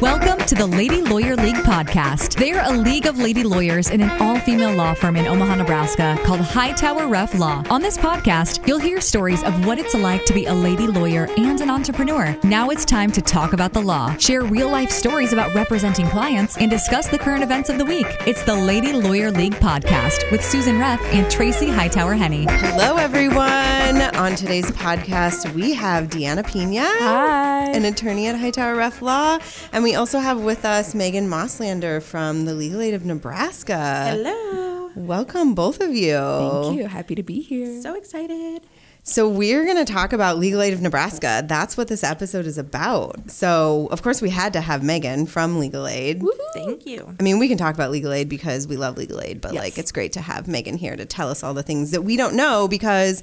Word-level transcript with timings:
Welcome 0.00 0.33
to 0.54 0.60
the 0.60 0.76
Lady 0.76 1.00
Lawyer 1.02 1.36
League 1.36 1.56
podcast. 1.56 2.36
They're 2.36 2.62
a 2.64 2.70
league 2.76 3.06
of 3.06 3.18
lady 3.18 3.42
lawyers 3.42 3.90
in 3.90 4.00
an 4.00 4.10
all 4.20 4.38
female 4.40 4.72
law 4.72 4.94
firm 4.94 5.16
in 5.16 5.26
Omaha, 5.26 5.56
Nebraska 5.56 6.18
called 6.24 6.40
Hightower 6.40 7.08
Reff 7.08 7.34
Law. 7.38 7.64
On 7.70 7.80
this 7.80 7.96
podcast, 7.96 8.66
you'll 8.66 8.78
hear 8.78 9.00
stories 9.00 9.42
of 9.42 9.66
what 9.66 9.78
it's 9.78 9.94
like 9.94 10.24
to 10.26 10.34
be 10.34 10.46
a 10.46 10.54
lady 10.54 10.86
lawyer 10.86 11.28
and 11.36 11.60
an 11.60 11.70
entrepreneur. 11.70 12.36
Now 12.44 12.70
it's 12.70 12.84
time 12.84 13.10
to 13.12 13.22
talk 13.22 13.52
about 13.52 13.72
the 13.72 13.80
law, 13.80 14.16
share 14.16 14.42
real 14.42 14.68
life 14.68 14.90
stories 14.90 15.32
about 15.32 15.54
representing 15.54 16.06
clients, 16.08 16.56
and 16.58 16.70
discuss 16.70 17.08
the 17.08 17.18
current 17.18 17.42
events 17.42 17.68
of 17.68 17.78
the 17.78 17.84
week. 17.84 18.06
It's 18.26 18.42
the 18.44 18.54
Lady 18.54 18.92
Lawyer 18.92 19.30
League 19.30 19.54
podcast 19.54 20.30
with 20.30 20.44
Susan 20.44 20.78
Reff 20.78 21.00
and 21.06 21.28
Tracy 21.30 21.68
Hightower 21.68 22.14
Henne. 22.14 22.46
Hello, 22.48 22.96
everyone. 22.96 24.02
On 24.16 24.34
today's 24.34 24.70
podcast, 24.72 25.52
we 25.54 25.72
have 25.72 26.08
Deanna 26.08 26.46
Pina, 26.46 26.84
Hi. 26.84 27.70
an 27.70 27.84
attorney 27.86 28.28
at 28.28 28.36
Hightower 28.38 28.76
Reff 28.76 29.02
Law, 29.02 29.38
and 29.72 29.82
we 29.82 29.94
also 29.94 30.18
have 30.18 30.43
with 30.44 30.64
us 30.64 30.94
Megan 30.94 31.28
Moslander 31.28 32.02
from 32.02 32.44
the 32.44 32.54
Legal 32.54 32.80
Aid 32.80 32.94
of 32.94 33.04
Nebraska. 33.04 34.06
Hello. 34.10 34.90
Welcome, 34.94 35.54
both 35.54 35.80
of 35.80 35.94
you. 35.94 36.18
Thank 36.18 36.76
you. 36.78 36.86
Happy 36.86 37.14
to 37.14 37.22
be 37.22 37.40
here. 37.40 37.80
So 37.80 37.94
excited. 37.94 38.62
So 39.06 39.28
we're 39.28 39.64
going 39.64 39.84
to 39.84 39.90
talk 39.90 40.12
about 40.14 40.38
Legal 40.38 40.62
Aid 40.62 40.72
of 40.72 40.80
Nebraska. 40.80 41.42
That's 41.46 41.76
what 41.76 41.88
this 41.88 42.02
episode 42.02 42.46
is 42.46 42.56
about. 42.56 43.30
So, 43.30 43.88
of 43.90 44.02
course, 44.02 44.22
we 44.22 44.30
had 44.30 44.52
to 44.54 44.60
have 44.62 44.82
Megan 44.82 45.26
from 45.26 45.58
Legal 45.58 45.86
Aid. 45.86 46.22
Thank 46.54 46.86
you. 46.86 47.14
I 47.18 47.22
mean, 47.22 47.38
we 47.38 47.48
can 47.48 47.58
talk 47.58 47.74
about 47.74 47.90
legal 47.90 48.12
aid 48.12 48.28
because 48.30 48.66
we 48.66 48.76
love 48.76 48.96
legal 48.96 49.20
aid, 49.20 49.40
but 49.42 49.52
Yes. 49.52 49.62
like 49.62 49.78
it's 49.78 49.92
great 49.92 50.12
to 50.14 50.20
have 50.22 50.48
Megan 50.48 50.76
here 50.78 50.96
to 50.96 51.04
tell 51.04 51.28
us 51.28 51.42
all 51.42 51.52
the 51.54 51.62
things 51.62 51.90
that 51.90 52.02
we 52.02 52.16
don't 52.16 52.34
know 52.34 52.66
because 52.68 53.22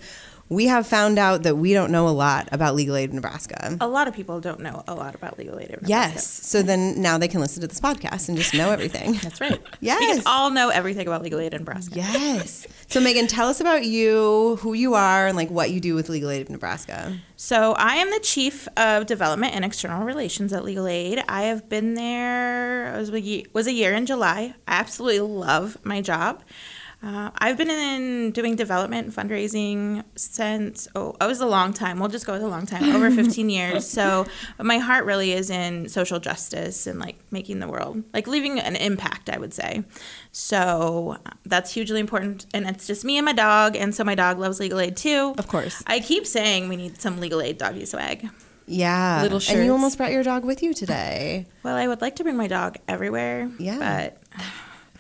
we 0.52 0.66
have 0.68 0.86
found 0.86 1.18
out 1.18 1.44
that 1.44 1.56
we 1.56 1.72
don't 1.74 1.92
know 1.92 2.08
a 2.08 2.12
lot 2.12 2.50
about 2.52 2.76
legal 2.76 2.98
aid 2.98 3.08
of 3.10 3.14
Nebraska. 3.16 3.78
A 3.80 3.88
lot 3.88 4.10
of 4.10 4.14
people 4.14 4.42
don't 4.42 4.60
know 4.60 4.84
a 4.86 4.94
lot 4.94 5.16
about 5.16 5.40
legal 5.40 5.58
aid. 5.58 5.68
in 5.70 5.80
Nebraska. 5.82 5.90
Yes. 5.90 6.28
So 6.46 6.62
then 6.62 7.02
now 7.02 7.18
they 7.18 7.30
can 7.30 7.40
listen 7.40 7.62
to 7.62 7.68
this 7.68 7.80
podcast 7.80 8.28
and 8.28 8.38
just 8.38 8.54
know 8.54 8.70
everything. 8.70 9.14
That's 9.24 9.40
right. 9.40 9.62
Yes. 9.80 10.00
We 10.02 10.08
can 10.08 10.24
all 10.26 10.50
know 10.50 10.68
everything 10.68 11.08
about 11.08 11.22
legal 11.24 11.40
aid 11.40 11.54
in 11.54 11.60
Nebraska. 11.62 11.96
yes. 11.96 12.68
So 12.88 13.00
Megan, 13.00 13.28
tell 13.28 13.48
us 13.48 13.62
about 13.62 13.86
you, 13.86 14.58
who 14.58 14.74
you 14.74 14.94
are, 14.94 15.28
and 15.28 15.38
like 15.38 15.50
what 15.50 15.72
you 15.72 15.80
do 15.80 15.96
with 15.96 16.10
legal 16.10 16.30
aid 16.30 16.42
of 16.42 16.50
Nebraska. 16.50 17.18
So 17.38 17.72
I 17.78 17.96
am 17.96 18.12
the 18.12 18.20
chief 18.20 18.68
of 18.76 19.06
development 19.06 19.56
and 19.56 19.64
external 19.64 20.04
relations 20.06 20.52
at 20.52 20.66
Legal 20.66 20.86
Aid. 20.86 21.24
I 21.30 21.44
have 21.44 21.70
been 21.70 21.94
there. 21.94 22.94
I 22.94 22.98
was 23.00 23.10
a 23.10 23.22
ye- 23.22 23.48
was 23.54 23.66
a 23.68 23.72
year 23.74 23.94
in 23.94 24.06
July. 24.06 24.54
I 24.68 24.80
absolutely 24.80 25.22
love 25.22 25.78
my 25.84 26.02
job. 26.02 26.44
Uh, 27.04 27.32
I've 27.40 27.58
been 27.58 27.70
in 27.70 28.32
doing 28.32 28.56
development 28.56 29.08
and 29.08 29.16
fundraising 29.16 30.04
since 30.16 30.88
oh 30.94 31.16
it 31.20 31.26
was 31.26 31.42
a 31.42 31.48
long 31.48 31.74
time. 31.74 32.00
We'll 32.00 32.10
just 32.10 32.28
go 32.28 32.34
with 32.34 32.44
a 32.44 32.48
long 32.48 32.68
time, 32.68 32.96
over 32.96 33.10
15 33.24 33.50
years. 33.50 33.88
So 33.90 34.28
my 34.60 34.78
heart 34.78 35.06
really 35.06 35.32
is 35.32 35.50
in 35.50 35.90
social 35.90 36.20
justice 36.20 36.86
and 36.86 37.00
like 37.00 37.18
making 37.32 37.60
the 37.60 37.68
world 37.68 38.04
like 38.14 38.28
leaving 38.28 38.60
an 38.60 38.76
impact. 38.76 39.30
I 39.30 39.38
would 39.40 39.54
say. 39.54 39.84
So 40.32 41.18
that's 41.46 41.74
hugely 41.74 42.00
important, 42.00 42.46
and 42.54 42.68
it's 42.68 42.86
just 42.86 43.04
me 43.04 43.18
and 43.18 43.26
my 43.26 43.34
dog, 43.34 43.76
and 43.76 43.96
so 43.96 44.04
my 44.04 44.16
dog 44.16 44.38
loves 44.38 44.60
legal 44.60 44.80
aid 44.80 44.96
too. 44.96 45.34
Of 45.38 45.48
course. 45.48 45.82
I 45.88 46.00
keep 46.00 46.28
saying 46.28 46.70
we 46.70 46.76
need 46.76 47.02
some 47.02 47.20
legal 47.20 47.42
aid 47.42 47.58
doggy 47.58 47.86
swag. 47.86 48.30
Yeah. 48.68 49.22
Little 49.24 49.42
And 49.50 49.66
you 49.66 49.72
almost 49.72 49.98
brought 49.98 50.12
your 50.12 50.24
dog 50.24 50.46
with 50.46 50.64
you 50.64 50.74
today. 50.74 51.48
Well, 51.64 51.76
I 51.76 51.88
would 51.88 52.00
like 52.00 52.16
to 52.18 52.24
bring 52.24 52.38
my 52.38 52.48
dog 52.48 52.78
everywhere. 52.88 53.50
Yeah. 53.60 53.78
But 53.80 54.44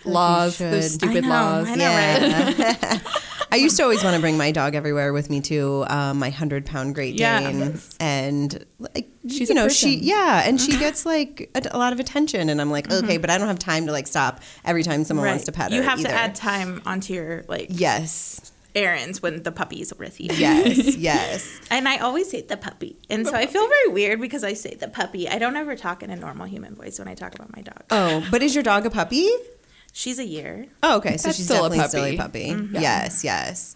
laws, 0.05 0.57
those 0.57 0.93
stupid 0.93 1.17
I 1.25 1.27
know, 1.27 1.29
laws. 1.29 1.67
I 1.69 1.75
know, 1.75 1.85
right? 1.85 2.57
Yeah. 2.57 2.99
I 3.53 3.57
used 3.57 3.75
to 3.77 3.83
always 3.83 4.01
want 4.01 4.15
to 4.15 4.21
bring 4.21 4.37
my 4.37 4.51
dog 4.53 4.75
everywhere 4.75 5.11
with 5.11 5.29
me 5.29 5.41
too. 5.41 5.83
Um, 5.89 6.19
my 6.19 6.29
hundred 6.29 6.65
pound 6.65 6.95
Great 6.95 7.15
Yeah. 7.15 7.41
Dane, 7.41 7.79
and 7.99 8.65
like 8.79 9.09
She's 9.27 9.49
you 9.49 9.55
know, 9.55 9.67
she 9.67 9.97
yeah, 9.97 10.43
and 10.47 10.59
she 10.59 10.77
gets 10.79 11.05
like 11.05 11.49
a, 11.53 11.61
a 11.71 11.77
lot 11.77 11.91
of 11.91 11.99
attention, 11.99 12.49
and 12.49 12.61
I'm 12.61 12.71
like, 12.71 12.89
okay, 12.91 13.17
but 13.17 13.29
I 13.29 13.37
don't 13.37 13.47
have 13.47 13.59
time 13.59 13.85
to 13.87 13.91
like 13.91 14.07
stop 14.07 14.39
every 14.63 14.83
time 14.83 15.03
someone 15.03 15.27
wants 15.27 15.43
to 15.45 15.51
pet 15.51 15.69
her. 15.71 15.75
you 15.77 15.83
have 15.83 15.99
either. 15.99 16.09
to 16.09 16.15
add 16.15 16.33
time 16.33 16.81
onto 16.85 17.13
your 17.13 17.43
like 17.49 17.67
yes, 17.69 18.53
errands 18.73 19.21
when 19.21 19.43
the 19.43 19.51
puppy's 19.51 19.93
with 19.99 20.19
you. 20.21 20.29
yes, 20.31 20.95
yes. 20.97 21.59
And 21.69 21.89
I 21.89 21.97
always 21.97 22.31
say 22.31 22.41
the 22.41 22.55
puppy. 22.57 22.95
And 23.09 23.27
so 23.27 23.33
I 23.35 23.47
feel 23.47 23.67
very 23.67 23.89
weird 23.89 24.21
because 24.21 24.45
I 24.45 24.53
say 24.53 24.75
the 24.75 24.87
puppy. 24.87 25.27
I 25.27 25.39
don't 25.39 25.57
ever 25.57 25.75
talk 25.75 26.01
in 26.03 26.09
a 26.09 26.15
normal 26.15 26.47
human 26.47 26.73
voice 26.73 26.99
when 26.99 27.09
I 27.09 27.15
talk 27.15 27.35
about 27.35 27.53
my 27.53 27.61
dog. 27.63 27.83
Oh, 27.91 28.25
but 28.31 28.41
is 28.41 28.55
your 28.55 28.63
dog 28.63 28.85
a 28.85 28.89
puppy? 28.89 29.29
She's 29.91 30.19
a 30.19 30.25
year. 30.25 30.67
Oh, 30.83 30.97
okay, 30.97 31.17
so 31.17 31.27
That's 31.27 31.37
she's 31.37 31.45
still 31.45 31.65
a 31.65 31.69
definitely 31.69 31.87
still 31.89 32.05
a 32.05 32.17
puppy. 32.17 32.49
puppy. 32.53 32.69
Yeah. 32.73 32.79
Yes, 32.81 33.23
yes. 33.23 33.75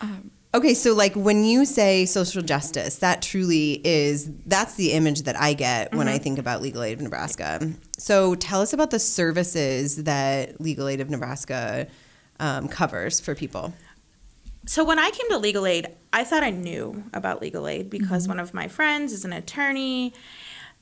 Um, 0.00 0.30
Okay, 0.56 0.72
so 0.72 0.94
like 0.94 1.14
when 1.14 1.44
you 1.44 1.66
say 1.66 2.06
social 2.06 2.40
justice, 2.40 2.96
that 2.98 3.20
truly 3.20 3.78
is 3.84 4.30
that's 4.46 4.74
the 4.76 4.92
image 4.92 5.22
that 5.24 5.38
I 5.38 5.52
get 5.52 5.94
when 5.94 6.08
I 6.08 6.16
think 6.16 6.38
about 6.38 6.62
Legal 6.62 6.82
Aid 6.82 6.94
of 6.94 7.02
Nebraska. 7.02 7.72
So 7.98 8.34
tell 8.36 8.62
us 8.62 8.72
about 8.72 8.90
the 8.90 8.98
services 8.98 10.04
that 10.04 10.58
Legal 10.58 10.88
Aid 10.88 11.02
of 11.02 11.10
Nebraska 11.10 11.88
um, 12.40 12.68
covers 12.68 13.20
for 13.20 13.34
people. 13.34 13.74
So 14.66 14.82
when 14.82 14.98
I 14.98 15.10
came 15.10 15.28
to 15.28 15.36
legal 15.36 15.66
aid, 15.66 15.88
I 16.10 16.24
thought 16.24 16.42
I 16.42 16.50
knew 16.50 17.04
about 17.12 17.42
legal 17.42 17.68
aid 17.68 17.90
because 17.90 18.26
one 18.26 18.40
of 18.40 18.54
my 18.54 18.66
friends 18.66 19.12
is 19.12 19.26
an 19.26 19.34
attorney 19.34 20.14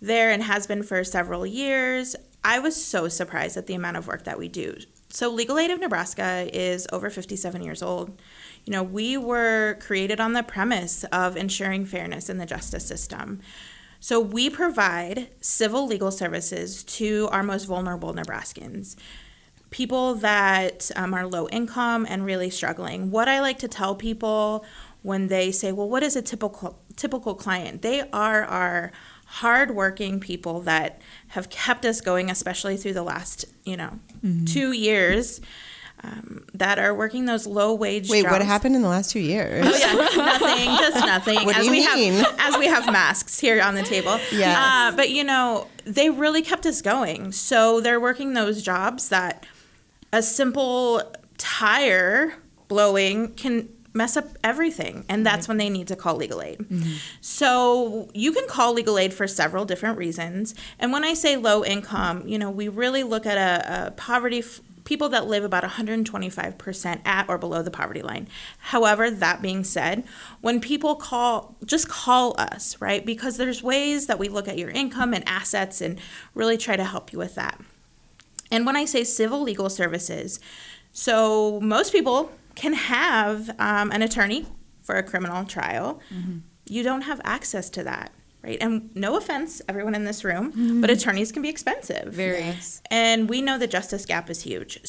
there 0.01 0.31
and 0.31 0.43
has 0.43 0.69
been 0.69 0.85
for 0.85 1.03
several 1.03 1.45
years. 1.45 2.15
I 2.44 2.59
was 2.59 2.82
so 2.82 3.09
surprised 3.09 3.56
at 3.56 3.66
the 3.66 3.75
amount 3.75 3.97
of 3.97 4.06
work 4.06 4.25
that 4.25 4.38
we 4.38 4.49
do. 4.49 4.77
So 5.09 5.31
Legal 5.31 5.59
Aid 5.59 5.71
of 5.71 5.81
Nebraska 5.81 6.49
is 6.53 6.87
over 6.93 7.09
57 7.09 7.62
years 7.62 7.82
old. 7.82 8.21
You 8.65 8.72
know, 8.72 8.82
we 8.82 9.16
were 9.16 9.78
created 9.81 10.21
on 10.21 10.32
the 10.32 10.43
premise 10.43 11.05
of 11.05 11.37
ensuring 11.37 11.87
fairness 11.87 12.28
in 12.28 12.38
the 12.38 12.47
justice 12.47 12.84
system. 12.84 13.41
So 14.00 14.21
we 14.21 14.50
provide 14.50 15.28
civil 15.41 15.87
legal 15.87 16.10
services 16.10 16.84
to 16.84 17.28
our 17.32 17.43
most 17.43 17.65
vulnerable 17.65 18.12
Nebraskans 18.12 18.97
people 19.75 20.15
that 20.15 20.88
um, 20.94 21.12
are 21.12 21.26
low 21.26 21.49
income 21.49 22.06
and 22.09 22.25
really 22.25 22.49
struggling. 22.49 23.11
What 23.11 23.28
I 23.28 23.41
like 23.41 23.59
to 23.59 23.66
tell 23.66 23.97
people 23.97 24.65
when 25.03 25.26
they 25.26 25.50
say, 25.50 25.72
"Well, 25.72 25.88
what 25.88 26.05
is 26.05 26.15
a 26.15 26.22
typical 26.22 26.78
typical 26.94 27.34
client?" 27.34 27.82
They 27.82 28.03
are 28.12 28.44
our 28.44 28.93
hardworking 29.39 30.21
people 30.21 30.61
that 30.61 31.00
have 31.28 31.50
kept 31.50 31.84
us 31.84 32.00
going, 32.00 32.31
especially 32.31 32.77
through 32.77 32.93
the 32.93 33.03
last, 33.03 33.45
you 33.65 33.77
know, 33.77 33.99
two 34.47 34.72
years. 34.72 35.41
Um, 36.03 36.45
that 36.53 36.78
are 36.78 36.95
working 36.95 37.25
those 37.25 37.47
low 37.47 37.73
wage. 37.73 38.05
Jobs. 38.09 38.11
Wait, 38.11 38.31
what 38.31 38.43
happened 38.43 38.77
in 38.77 38.83
the 38.83 38.89
last 38.89 39.11
two 39.11 39.21
years? 39.21 39.65
Oh 39.67 39.75
yeah, 39.78 39.94
nothing, 40.23 40.67
just 40.67 40.97
nothing. 41.06 41.37
What 41.47 41.55
do 41.55 41.61
as 41.61 41.65
you 41.67 41.71
we 41.73 41.78
mean? 41.81 42.12
have 42.12 42.37
as 42.41 42.59
we 42.59 42.67
have 42.67 42.84
masks 42.93 43.41
here 43.41 43.62
on 43.62 43.75
the 43.75 43.83
table. 43.83 44.19
Yes. 44.31 44.59
Uh, 44.59 44.94
but 44.97 45.09
you 45.11 45.25
know, 45.25 45.67
they 45.87 46.11
really 46.11 46.43
kept 46.43 46.67
us 46.67 46.83
going. 46.83 47.33
So 47.33 47.81
they're 47.81 48.00
working 48.00 48.34
those 48.34 48.61
jobs 48.62 49.09
that 49.09 49.47
a 50.12 50.21
simple 50.23 51.00
tire 51.39 52.34
blowing 52.69 53.33
can 53.34 53.71
mess 53.94 54.16
up 54.16 54.27
everything 54.43 55.05
and 55.09 55.25
that's 55.25 55.49
when 55.49 55.56
they 55.56 55.71
need 55.71 55.88
to 55.88 55.97
call 55.97 56.16
legal 56.16 56.43
aid. 56.43 56.59
Mm-hmm. 56.59 56.94
So 57.21 58.10
you 58.12 58.32
can 58.32 58.47
call 58.49 58.75
legal 58.75 58.99
aid 58.99 59.15
for 59.15 59.27
several 59.27 59.65
different 59.65 59.97
reasons 59.99 60.55
and 60.78 60.93
when 60.93 61.05
i 61.05 61.15
say 61.15 61.37
low 61.37 61.65
income 61.65 62.27
you 62.27 62.38
know 62.38 62.50
we 62.50 62.69
really 62.69 63.03
look 63.03 63.25
at 63.25 63.38
a, 63.38 63.87
a 63.87 63.91
poverty 63.93 64.41
f- 64.41 64.60
people 64.84 65.09
that 65.09 65.27
live 65.27 65.44
about 65.44 65.65
125% 65.65 67.06
at 67.06 67.28
or 67.28 67.38
below 67.38 67.62
the 67.62 67.71
poverty 67.71 68.03
line. 68.03 68.28
However 68.59 69.10
that 69.10 69.43
being 69.43 69.65
said 69.65 70.05
when 70.41 70.61
people 70.61 70.94
call 70.94 71.56
just 71.65 71.88
call 71.88 72.34
us 72.38 72.81
right 72.81 73.05
because 73.05 73.37
there's 73.37 73.62
ways 73.62 74.06
that 74.06 74.19
we 74.19 74.28
look 74.28 74.47
at 74.47 74.59
your 74.59 74.71
income 74.71 75.15
and 75.15 75.26
assets 75.26 75.81
and 75.81 75.99
really 76.34 76.56
try 76.56 76.76
to 76.76 76.84
help 76.84 77.12
you 77.12 77.19
with 77.19 77.34
that. 77.34 77.61
And 78.50 78.66
when 78.66 78.76
I 78.76 78.84
say 78.84 79.05
civil 79.05 79.43
legal 79.43 79.71
services, 79.71 80.38
so 80.93 81.59
most 81.61 81.93
people 81.93 82.31
can 82.55 82.73
have 82.75 83.51
um, 83.59 83.91
an 83.91 84.03
attorney 84.03 84.47
for 84.83 84.97
a 84.97 85.03
criminal 85.03 85.45
trial. 85.45 86.01
You 86.67 86.83
don't 86.83 87.03
have 87.03 87.21
access 87.25 87.69
to 87.71 87.85
that, 87.85 88.13
right? 88.43 88.59
And 88.61 88.95
no 88.95 89.17
offense, 89.17 89.61
everyone 89.69 89.95
in 89.95 90.05
this 90.05 90.25
room, 90.25 90.81
but 90.81 90.91
attorneys 90.91 91.33
can 91.33 91.43
be 91.43 91.49
expensive. 91.49 92.12
Very. 92.12 92.55
And 92.91 93.29
we 93.29 93.43
know 93.43 93.59
the 93.59 93.67
justice 93.67 94.06
gap 94.06 94.31
is 94.31 94.43
huge. 94.43 94.81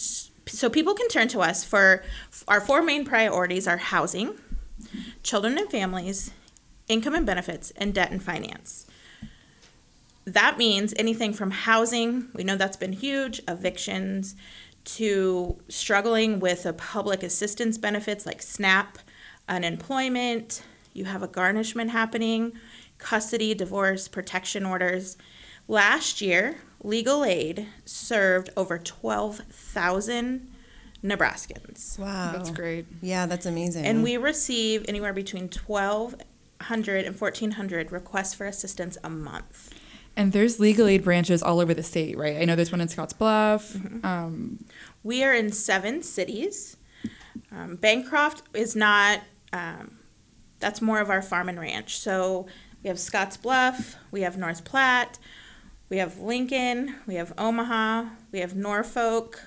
So 0.48 0.70
people 0.70 0.94
can 0.94 1.08
turn 1.08 1.28
to 1.30 1.40
us 1.40 1.64
for 1.64 2.04
our 2.48 2.62
four 2.62 2.82
main 2.82 3.04
priorities 3.06 3.68
are 3.68 3.78
housing, 3.78 4.36
children 5.24 5.58
and 5.58 5.70
families, 5.70 6.32
income 6.88 7.16
and 7.16 7.26
benefits, 7.26 7.72
and 7.78 7.94
debt 7.94 8.12
and 8.12 8.22
finance. 8.22 8.86
That 10.26 10.58
means 10.58 10.94
anything 10.98 11.34
from 11.34 11.52
housing, 11.52 12.30
we 12.34 12.44
know 12.44 12.56
that's 12.56 12.78
been 12.78 12.94
huge, 12.94 13.42
evictions, 13.48 14.36
to 14.86 15.60
struggling 15.68 16.40
with 16.40 16.64
the 16.64 16.74
public 16.74 17.24
assistance 17.24 17.78
benefits 17.78 18.26
like 18.26 18.42
SNAP, 18.42 19.00
unemployment, 19.50 20.64
you 20.94 21.06
have 21.06 21.22
a 21.22 21.28
garnishment 21.28 21.92
happening, 21.92 22.54
custody, 22.98 23.54
divorce, 23.54 24.08
protection 24.08 24.66
orders. 24.66 25.18
Last 25.68 26.22
year, 26.22 26.58
legal 26.84 27.26
aid 27.26 27.68
served 27.84 28.50
over 28.56 28.78
12,000 28.78 30.52
Nebraskans. 31.04 32.00
Wow, 32.00 32.32
That's 32.34 32.50
great. 32.50 32.86
Yeah, 33.02 33.26
that's 33.26 33.46
amazing. 33.46 33.86
And 33.86 34.04
we 34.04 34.18
receive 34.18 34.86
anywhere 34.88 35.14
between 35.14 35.50
1,200 35.50 37.06
and 37.06 37.20
1,400 37.20 37.92
requests 37.92 38.34
for 38.34 38.46
assistance 38.46 38.98
a 39.04 39.10
month. 39.10 39.75
And 40.18 40.32
there's 40.32 40.60
legal 40.60 40.88
aid 40.88 41.04
branches 41.04 41.44
all 41.44 41.60
over 41.60 41.74
the 41.74 41.84
state, 41.84 42.18
right? 42.18 42.38
I 42.38 42.46
know 42.46 42.56
there's 42.56 42.72
one 42.72 42.82
in 42.82 42.88
Scotts 42.88 43.14
Bluff. 43.14 43.74
Mm-hmm. 43.74 44.06
Um, 44.06 44.66
We 45.04 45.24
are 45.24 45.34
in 45.34 45.52
seven 45.52 46.02
cities. 46.04 46.78
Um, 47.52 47.76
Bancroft 47.76 48.44
is 48.54 48.76
not, 48.76 49.20
um, 49.52 50.00
that's 50.60 50.82
more 50.82 51.00
of 51.00 51.10
our 51.10 51.22
farm 51.22 51.50
and 51.50 51.60
ranch. 51.60 51.98
So 52.00 52.48
we 52.82 52.88
have 52.88 53.00
Scotts 53.00 53.38
Bluff, 53.38 53.96
we 54.12 54.22
have 54.22 54.38
North 54.38 54.64
Platte, 54.64 55.20
we 55.90 55.98
have 55.98 56.20
Lincoln, 56.20 56.96
we 57.06 57.16
have 57.16 57.34
Omaha, 57.38 58.06
we 58.32 58.40
have 58.40 58.56
Norfolk, 58.56 59.42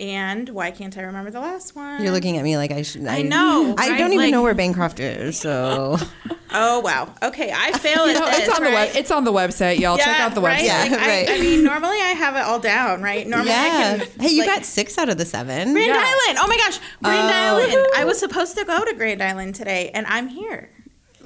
and 0.00 0.48
why 0.48 0.70
can't 0.70 0.96
I 0.98 1.02
remember 1.02 1.30
the 1.30 1.40
last 1.40 1.76
one? 1.76 2.02
You're 2.02 2.10
looking 2.12 2.38
at 2.38 2.44
me 2.44 2.56
like 2.56 2.72
I 2.72 2.82
should. 2.82 3.06
I 3.06 3.22
know, 3.22 3.74
I 3.78 3.90
right? 3.90 3.98
don't 3.98 4.12
even 4.12 4.24
Like- 4.26 4.32
know 4.32 4.42
where 4.42 4.54
Bancroft 4.54 4.98
is. 4.98 5.38
So 5.38 5.96
Oh 6.52 6.80
wow. 6.80 7.14
Okay, 7.22 7.52
I 7.54 7.72
fail 7.78 8.08
you 8.08 8.14
know, 8.14 8.26
this. 8.26 8.48
it's 8.48 8.58
on 8.58 8.64
the 8.64 8.70
web. 8.70 8.88
It's 8.96 9.10
on 9.12 9.24
the 9.24 9.32
website, 9.32 9.78
y'all. 9.78 9.96
Check 9.98 10.18
out 10.18 10.34
the 10.34 10.40
right? 10.40 10.60
website. 10.60 10.64
Yeah, 10.64 10.82
Like, 10.82 10.90
right. 11.06 11.28
I, 11.28 11.34
I 11.36 11.40
mean, 11.40 11.62
normally 11.62 11.98
I 12.00 12.08
have 12.16 12.34
it 12.34 12.40
all 12.40 12.58
down, 12.58 13.02
right? 13.02 13.26
Normally 13.26 13.50
yeah. 13.50 13.96
I 14.00 14.04
can. 14.04 14.20
Hey, 14.20 14.30
you 14.30 14.40
like- 14.44 14.48
got 14.56 14.64
six 14.64 14.98
out 14.98 15.08
of 15.08 15.18
the 15.18 15.24
seven. 15.26 15.72
Grand 15.72 15.86
Yeah. 15.88 15.94
Island. 15.94 16.38
Oh 16.40 16.46
my 16.48 16.56
gosh, 16.56 16.80
Grand 17.02 17.28
Oh. 17.28 17.66
Island. 17.68 17.86
I 17.96 18.04
was 18.04 18.18
supposed 18.18 18.56
to 18.58 18.64
go 18.64 18.84
to 18.84 18.94
Grand 18.94 19.22
Island 19.22 19.54
today, 19.54 19.90
and 19.94 20.06
I'm 20.08 20.26
here. 20.28 20.70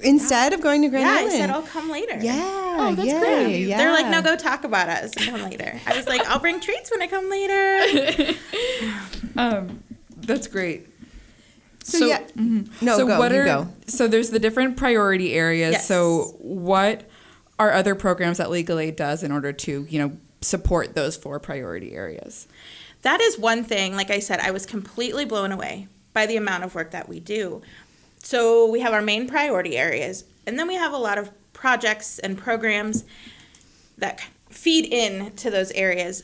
Instead 0.05 0.53
of 0.53 0.61
going 0.61 0.83
to 0.83 0.89
Grand 0.89 1.07
yeah, 1.07 1.15
Island. 1.15 1.33
I 1.33 1.37
said 1.37 1.51
I'll 1.51 1.63
come 1.63 1.91
later. 1.91 2.19
Yeah. 2.21 2.77
Oh, 2.79 2.95
that's 2.95 3.09
yeah, 3.09 3.21
great. 3.21 3.67
Yeah. 3.67 3.79
They're 3.79 3.93
like, 3.93 4.07
no, 4.07 4.23
go 4.23 4.37
talk 4.37 4.65
about 4.65 4.89
us 4.89 5.13
and 5.17 5.27
come 5.27 5.43
later. 5.43 5.81
I 5.87 5.97
was 5.97 6.07
like, 6.07 6.25
I'll 6.27 6.39
bring 6.39 6.61
treats 6.61 6.91
when 6.91 7.03
I 7.03 7.07
come 7.07 7.31
later. 7.31 8.35
Um, 9.37 9.83
that's 10.17 10.47
great. 10.47 10.87
So, 11.83 12.07
yeah. 12.07 12.25
No, 12.37 12.97
so 12.97 13.05
go. 13.05 13.19
what 13.19 13.33
you 13.33 13.41
are 13.41 13.45
go. 13.45 13.69
so 13.89 14.07
there's 14.07 14.31
the 14.31 14.39
different 14.39 14.77
priority 14.77 15.35
areas. 15.35 15.73
Yes. 15.73 15.89
So 15.89 16.37
what 16.39 17.03
are 17.59 17.73
other 17.73 17.97
programs 17.97 18.39
that 18.39 18.51
Legal 18.51 18.79
Aid 18.79 18.95
does 18.95 19.25
in 19.25 19.33
order 19.33 19.53
to 19.53 19.87
you 19.91 19.99
know 19.99 20.17
support 20.41 20.95
those 20.95 21.17
four 21.17 21.41
priority 21.41 21.95
areas? 21.95 22.47
that 23.05 23.21
is 23.21 23.39
one 23.39 23.63
thing. 23.65 23.95
Like 23.95 24.11
I 24.11 24.19
said, 24.19 24.41
I 24.41 24.51
was 24.51 24.67
completely 24.67 25.25
blown 25.25 25.53
away 25.53 25.89
by 26.13 26.27
the 26.27 26.37
amount 26.37 26.65
of 26.65 26.75
work 26.75 26.91
that 26.91 27.09
we 27.09 27.21
do. 27.21 27.63
So 28.25 28.67
we 28.71 28.81
have 28.81 28.95
our 28.95 29.03
main 29.03 29.29
priority 29.29 29.77
areas, 29.77 30.25
and 30.47 30.59
then 30.59 30.67
we 30.67 30.77
have 30.77 30.95
a 30.95 30.99
lot 30.99 31.19
of 31.19 31.31
projects 31.53 32.19
and 32.19 32.39
programs 32.39 33.05
that 33.99 34.21
feed 34.49 34.87
in 34.87 35.33
to 35.37 35.51
those 35.51 35.71
areas. 35.73 36.23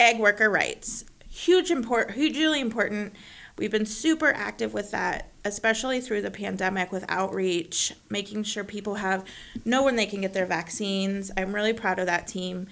Ag 0.00 0.18
worker 0.18 0.50
rights, 0.50 1.04
huge 1.28 1.70
import, 1.70 2.10
hugely 2.10 2.60
important. 2.60 3.14
We've 3.56 3.70
been 3.70 3.86
super 3.86 4.32
active 4.32 4.74
with 4.74 4.90
that, 4.90 5.30
especially 5.44 6.00
through 6.00 6.22
the 6.22 6.30
pandemic 6.32 6.90
with 6.90 7.04
outreach, 7.08 7.92
making 8.10 8.42
sure 8.42 8.64
people 8.64 8.96
have 8.96 9.24
know 9.64 9.84
when 9.84 9.94
they 9.94 10.06
can 10.06 10.22
get 10.22 10.34
their 10.34 10.46
vaccines. 10.46 11.30
I'm 11.36 11.54
really 11.54 11.72
proud 11.72 12.00
of 12.00 12.06
that 12.06 12.26
team. 12.26 12.66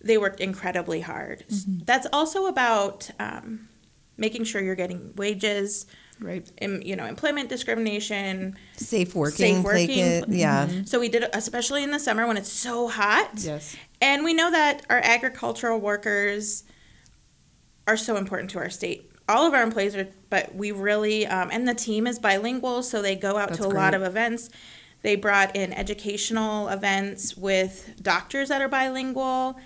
They 0.00 0.18
worked 0.18 0.40
incredibly 0.40 1.02
hard. 1.02 1.44
That's 1.84 2.08
also 2.12 2.46
about 2.46 3.10
um, 3.20 3.68
making 4.16 4.44
sure 4.44 4.60
you're 4.60 4.74
getting 4.74 5.14
wages, 5.14 5.86
Right. 6.20 6.48
em- 6.58 6.80
you 6.82 6.96
know, 6.96 7.06
employment 7.06 7.48
discrimination, 7.48 8.56
Safe 8.76 9.14
working. 9.14 9.56
safe 9.56 9.64
working. 9.64 9.86
Blanket. 9.96 10.28
Yeah. 10.28 10.68
So 10.84 11.00
we 11.00 11.08
did, 11.08 11.24
especially 11.32 11.82
in 11.82 11.90
the 11.90 11.98
summer 11.98 12.26
when 12.26 12.36
it's 12.36 12.52
so 12.52 12.88
hot. 12.88 13.30
Yes. 13.36 13.76
And 14.00 14.24
we 14.24 14.32
know 14.34 14.50
that 14.50 14.84
our 14.88 15.00
agricultural 15.02 15.80
workers 15.80 16.64
are 17.86 17.96
so 17.96 18.16
important 18.16 18.50
to 18.50 18.58
our 18.58 18.70
state. 18.70 19.10
All 19.28 19.46
of 19.46 19.54
our 19.54 19.62
employees 19.62 19.96
are, 19.96 20.08
but 20.30 20.54
we 20.54 20.70
really, 20.72 21.26
um, 21.26 21.48
and 21.50 21.66
the 21.66 21.74
team 21.74 22.06
is 22.06 22.18
bilingual, 22.18 22.82
so 22.82 23.00
they 23.02 23.16
go 23.16 23.36
out 23.36 23.48
That's 23.48 23.60
to 23.60 23.66
a 23.66 23.68
lot 23.68 23.94
of 23.94 24.02
events. 24.02 24.50
They 25.02 25.16
brought 25.16 25.54
in 25.56 25.72
educational 25.72 26.68
events 26.68 27.36
with 27.36 27.94
doctors 28.02 28.48
that 28.48 28.62
are 28.62 28.68
bilingual. 28.68 29.56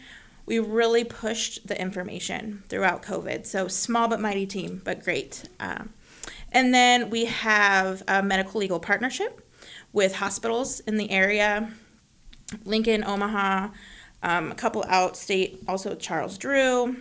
We 0.46 0.58
really 0.60 1.04
pushed 1.04 1.66
the 1.66 1.80
information 1.80 2.62
throughout 2.68 3.02
COVID. 3.02 3.46
So 3.46 3.68
small 3.68 4.08
but 4.08 4.20
mighty 4.20 4.46
team, 4.46 4.80
but 4.84 5.04
great. 5.04 5.44
Um, 5.60 5.90
and 6.52 6.72
then 6.74 7.10
we 7.10 7.26
have 7.26 8.02
a 8.08 8.22
medical 8.22 8.60
legal 8.60 8.80
partnership 8.80 9.40
with 9.92 10.16
hospitals 10.16 10.80
in 10.80 10.96
the 10.96 11.10
area 11.10 11.70
Lincoln, 12.64 13.04
Omaha, 13.04 13.68
um, 14.22 14.50
a 14.50 14.54
couple 14.54 14.82
outstate, 14.84 15.58
also 15.68 15.94
Charles 15.94 16.38
Drew. 16.38 16.96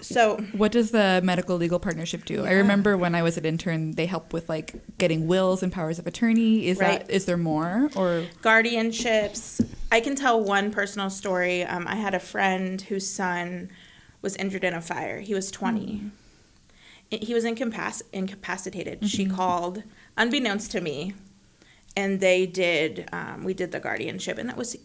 So 0.00 0.36
What 0.52 0.70
does 0.70 0.90
the 0.90 1.20
medical 1.24 1.56
legal 1.56 1.78
partnership 1.78 2.24
do? 2.26 2.44
I 2.44 2.52
remember 2.52 2.96
when 2.96 3.14
I 3.14 3.22
was 3.22 3.36
an 3.38 3.44
intern, 3.46 3.92
they 3.92 4.06
help 4.06 4.32
with 4.32 4.48
like 4.48 4.74
getting 4.98 5.26
wills 5.26 5.62
and 5.62 5.72
powers 5.72 5.98
of 5.98 6.06
attorney. 6.06 6.66
Is 6.68 6.78
Right. 6.78 7.00
that 7.06 7.10
is 7.10 7.24
there 7.24 7.36
more 7.38 7.88
or 7.96 8.24
guardianships. 8.42 9.66
I 9.90 10.00
can 10.00 10.14
tell 10.14 10.42
one 10.42 10.70
personal 10.70 11.08
story. 11.10 11.62
Um, 11.64 11.86
I 11.88 11.94
had 11.96 12.14
a 12.14 12.20
friend 12.20 12.80
whose 12.82 13.08
son 13.10 13.70
was 14.20 14.36
injured 14.36 14.62
in 14.64 14.74
a 14.74 14.80
fire. 14.80 15.20
He 15.20 15.32
was 15.34 15.50
20. 15.50 16.02
I- 16.04 16.10
He 17.10 17.32
was 17.34 17.44
incapac- 17.44 18.02
incapacitated. 18.12 19.08
She 19.08 19.26
called, 19.26 19.82
unbeknownst 20.16 20.70
to 20.72 20.80
me, 20.80 21.14
and 21.96 22.20
they 22.20 22.46
did. 22.46 23.08
Um, 23.12 23.44
we 23.44 23.54
did 23.54 23.70
the 23.72 23.80
guardianship, 23.80 24.38
and 24.38 24.48
that 24.48 24.56
was 24.56 24.76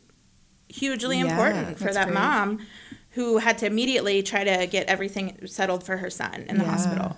hugely 0.68 1.18
Yeah, 1.19 1.25
important 1.31 1.80
for 1.80 1.92
that 1.94 2.06
great. 2.07 2.13
mom 2.13 2.60
who 3.12 3.38
had 3.39 3.57
to 3.57 3.66
immediately 3.66 4.21
try 4.21 4.44
to 4.44 4.68
get 4.68 4.86
everything 4.88 5.39
settled 5.48 5.83
for 5.83 5.98
her 5.98 6.10
son 6.12 6.45
in 6.48 6.57
the 6.60 6.63
Yeah. 6.63 6.69
hospital. 6.71 7.18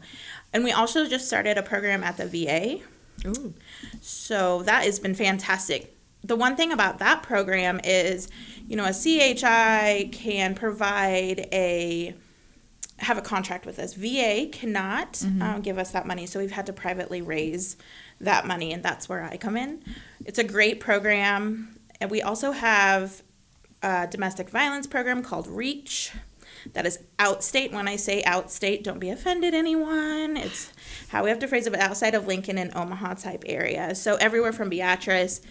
And 0.53 0.63
we 0.63 0.71
also 0.71 1.05
just 1.07 1.27
started 1.27 1.57
a 1.57 1.61
program 1.63 2.01
at 2.03 2.15
the 2.15 2.25
VA. 2.25 2.79
Ooh. 3.27 3.53
So 3.99 4.63
that 4.63 4.85
has 4.85 4.99
been 4.99 5.13
fantastic. 5.15 5.95
The 6.23 6.35
one 6.37 6.55
thing 6.55 6.71
about 6.71 6.99
that 6.99 7.23
program 7.23 7.81
is, 7.83 8.29
you 8.67 8.75
know, 8.77 8.85
a 8.85 8.93
CHI 8.93 10.09
can 10.13 10.55
provide 10.55 11.47
a 11.51 12.13
have 13.01 13.17
a 13.17 13.21
contract 13.21 13.65
with 13.65 13.79
us. 13.79 13.93
VA 13.93 14.47
cannot 14.51 15.23
um, 15.41 15.61
give 15.61 15.77
us 15.77 15.91
that 15.91 16.05
money, 16.05 16.25
so 16.25 16.39
we've 16.39 16.51
had 16.51 16.65
to 16.67 16.73
privately 16.73 17.21
raise 17.21 17.75
that 18.19 18.45
money, 18.45 18.71
and 18.71 18.83
that's 18.83 19.09
where 19.09 19.23
I 19.23 19.37
come 19.37 19.57
in. 19.57 19.83
It's 20.25 20.39
a 20.39 20.43
great 20.43 20.79
program, 20.79 21.79
and 21.99 22.11
we 22.11 22.21
also 22.21 22.51
have 22.51 23.23
a 23.81 24.07
domestic 24.09 24.49
violence 24.49 24.87
program 24.87 25.23
called 25.23 25.47
Reach. 25.47 26.11
That 26.73 26.85
is 26.85 26.99
outstate. 27.17 27.71
When 27.71 27.87
I 27.87 27.95
say 27.95 28.21
outstate, 28.21 28.83
don't 28.83 28.99
be 28.99 29.09
offended, 29.09 29.55
anyone. 29.55 30.37
It's 30.37 30.71
how 31.09 31.23
we 31.23 31.29
have 31.31 31.39
to 31.39 31.47
phrase 31.47 31.65
it, 31.65 31.71
but 31.71 31.79
outside 31.79 32.13
of 32.13 32.27
Lincoln 32.27 32.59
and 32.59 32.71
Omaha 32.75 33.15
type 33.15 33.43
area. 33.47 33.95
So 33.95 34.15
everywhere 34.17 34.53
from 34.53 34.69
Beatrice 34.69 35.41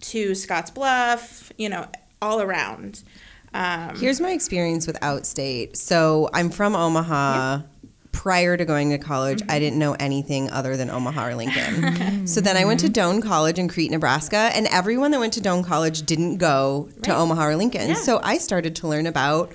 to 0.00 0.34
Scotts 0.36 0.70
Bluff, 0.70 1.52
you 1.58 1.68
know, 1.68 1.88
all 2.22 2.40
around. 2.40 3.02
Um, 3.52 3.96
Here's 3.96 4.20
my 4.20 4.30
experience 4.32 4.86
with 4.86 4.98
outstate. 5.00 5.76
So 5.76 6.30
I'm 6.32 6.50
from 6.50 6.74
Omaha. 6.76 7.62
Prior 8.12 8.56
to 8.56 8.64
going 8.64 8.90
to 8.90 8.98
college, 8.98 9.40
I 9.48 9.58
didn't 9.60 9.78
know 9.78 9.94
anything 9.94 10.50
other 10.50 10.76
than 10.76 10.90
Omaha 10.90 11.28
or 11.28 11.34
Lincoln. 11.36 12.26
so 12.26 12.40
then 12.40 12.56
I 12.56 12.64
went 12.64 12.80
to 12.80 12.88
Doane 12.88 13.22
College 13.22 13.56
in 13.58 13.68
Crete, 13.68 13.90
Nebraska, 13.92 14.50
and 14.52 14.66
everyone 14.66 15.12
that 15.12 15.20
went 15.20 15.32
to 15.34 15.40
Doane 15.40 15.64
College 15.64 16.02
didn't 16.02 16.38
go 16.38 16.88
to 17.04 17.14
Omaha 17.16 17.46
or 17.46 17.56
Lincoln. 17.56 17.88
Yeah. 17.90 17.94
So 17.94 18.20
I 18.22 18.38
started 18.38 18.74
to 18.76 18.88
learn 18.88 19.06
about 19.06 19.52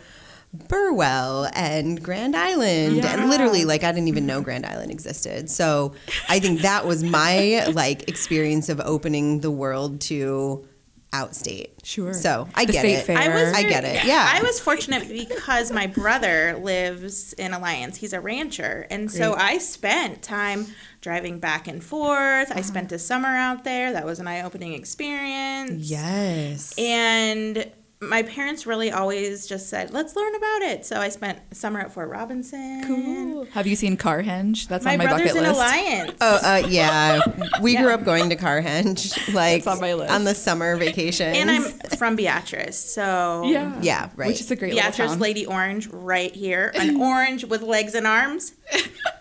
Burwell 0.69 1.49
and 1.53 2.01
Grand 2.01 2.35
Island 2.35 2.95
Yeah. 2.97 3.13
and 3.19 3.29
literally 3.29 3.65
like 3.65 3.83
I 3.83 3.91
didn't 3.91 4.07
even 4.07 4.25
know 4.25 4.41
Grand 4.41 4.65
Island 4.65 4.89
existed. 4.91 5.49
So 5.49 5.93
I 6.29 6.39
think 6.39 6.61
that 6.61 6.85
was 6.85 7.03
my 7.03 7.65
like 7.73 8.07
experience 8.07 8.69
of 8.69 8.79
opening 8.79 9.41
the 9.41 9.51
world 9.51 9.99
to 10.01 10.65
outstate. 11.11 11.69
Sure. 11.83 12.13
So 12.13 12.47
I 12.55 12.65
The 12.65 12.73
get 12.73 12.79
state 12.79 12.93
it. 12.95 13.05
fair. 13.05 13.17
I 13.17 13.29
was 13.29 13.53
I 13.53 13.63
get 13.63 13.83
it. 13.83 14.05
Yeah. 14.05 14.29
I 14.33 14.41
was 14.41 14.59
fortunate 14.59 15.07
because 15.07 15.71
my 15.71 15.87
brother 15.87 16.57
lives 16.61 17.33
in 17.33 17.53
Alliance. 17.53 17.97
He's 17.97 18.13
a 18.13 18.19
rancher. 18.19 18.85
And 18.89 19.09
so 19.11 19.33
I 19.35 19.59
spent 19.59 20.21
time 20.21 20.67
driving 21.01 21.39
back 21.39 21.67
and 21.67 21.83
forth. 21.83 22.49
I 22.49 22.55
uh-huh. 22.55 22.61
spent 22.63 22.91
a 22.91 22.99
summer 22.99 23.29
out 23.29 23.63
there. 23.63 23.93
That 23.93 24.05
was 24.05 24.19
an 24.19 24.27
eye 24.27 24.41
opening 24.41 24.73
experience. 24.73 25.89
Yes. 25.89 26.73
And 26.77 27.71
my 28.01 28.23
parents 28.23 28.65
really 28.67 28.91
always 28.91 29.47
just 29.47 29.69
said, 29.69 29.91
let's 29.91 30.15
learn 30.15 30.35
about 30.35 30.61
it. 30.63 30.85
So 30.85 30.99
I 30.99 31.09
spent 31.09 31.39
summer 31.55 31.79
at 31.79 31.93
Fort 31.93 32.09
Robinson. 32.09 32.83
Cool. 32.85 33.45
Have 33.53 33.67
you 33.67 33.75
seen 33.75 33.95
Carhenge? 33.97 34.67
That's 34.67 34.83
My, 34.85 34.93
on 34.93 34.97
my 34.99 35.05
brother's 35.05 35.29
bucket 35.33 35.37
in 35.37 35.43
list. 35.43 35.55
Alliance. 35.55 36.11
Oh, 36.21 36.35
uh, 36.43 36.67
yeah. 36.67 37.21
We 37.61 37.77
grew 37.77 37.89
up 37.91 38.03
going 38.03 38.29
to 38.29 38.35
Carhenge, 38.35 39.15
like 39.33 39.63
That's 39.63 39.67
on 39.77 39.81
my 39.81 39.93
list. 39.93 40.23
the 40.25 40.35
summer 40.35 40.75
vacations. 40.75 41.37
and 41.37 41.49
I'm 41.49 41.63
from 41.97 42.15
Beatrice. 42.15 42.77
So 42.77 43.43
Yeah. 43.45 43.79
Yeah, 43.81 44.09
right. 44.15 44.27
Which 44.27 44.41
is 44.41 44.51
a 44.51 44.55
great 44.55 44.73
little 44.73 44.89
Beatrice 44.89 45.11
town. 45.11 45.19
Lady 45.19 45.45
Orange 45.45 45.87
right 45.87 46.33
here. 46.35 46.71
An 46.75 47.01
orange 47.01 47.45
with 47.45 47.61
legs 47.61 47.95
and 47.95 48.05
arms. 48.05 48.53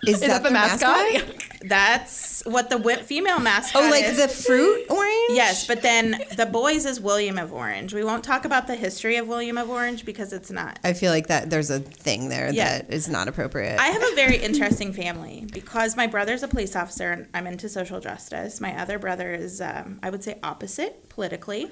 is, 0.07 0.21
Is 0.21 0.21
that 0.23 0.43
the 0.43 0.51
mascot? 0.51 1.25
That's 1.63 2.43
what 2.45 2.69
the 2.71 2.77
wi- 2.77 3.03
female 3.03 3.39
mascot 3.41 3.85
Oh, 3.85 3.91
like 3.91 4.05
is. 4.05 4.17
the 4.19 4.29
fruit 4.29 4.87
orange? 4.91 5.15
Yes, 5.31 5.67
but 5.67 5.81
then 5.83 6.23
the 6.37 6.47
boys 6.47 6.85
is 6.85 7.01
William 7.01 7.39
of 7.39 7.53
Orange. 7.53 7.95
We 7.95 8.05
won't 8.05 8.25
talk 8.25 8.45
about 8.45 8.64
the 8.67 8.75
history 8.75 9.17
of 9.17 9.29
William 9.29 9.57
of 9.59 9.71
Orange 9.71 10.05
because 10.05 10.33
it's 10.33 10.51
not. 10.51 10.79
I 10.85 10.93
feel 10.93 11.11
like 11.13 11.27
that 11.29 11.51
there's 11.51 11.71
a 11.71 11.81
thing 11.81 12.29
there 12.29 12.51
Yeah. 12.53 12.79
that 12.79 12.93
is 12.93 13.09
not 13.09 13.29
appropriate. 13.29 13.79
I 13.79 13.89
have 13.89 14.03
a 14.03 14.15
very 14.15 14.37
interesting 14.49 14.93
family 14.93 15.47
because 15.53 15.97
my 15.97 16.07
brother's 16.07 16.43
a 16.43 16.49
police 16.49 16.75
officer 16.77 17.13
and 17.13 17.29
I'm 17.35 17.47
into 17.47 17.69
social 17.69 18.01
justice. 18.01 18.61
My 18.61 18.81
other 18.81 18.99
brother 18.99 19.33
is, 19.33 19.61
um, 19.61 19.99
I 20.03 20.11
would 20.11 20.23
say, 20.25 20.39
opposite 20.43 21.09
politically. 21.09 21.71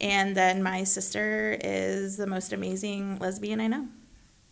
And 0.00 0.36
then 0.36 0.62
my 0.62 0.84
sister 0.84 1.56
is 1.62 2.16
the 2.16 2.26
most 2.26 2.52
amazing 2.52 3.18
lesbian 3.18 3.60
I 3.60 3.66
know. 3.68 3.88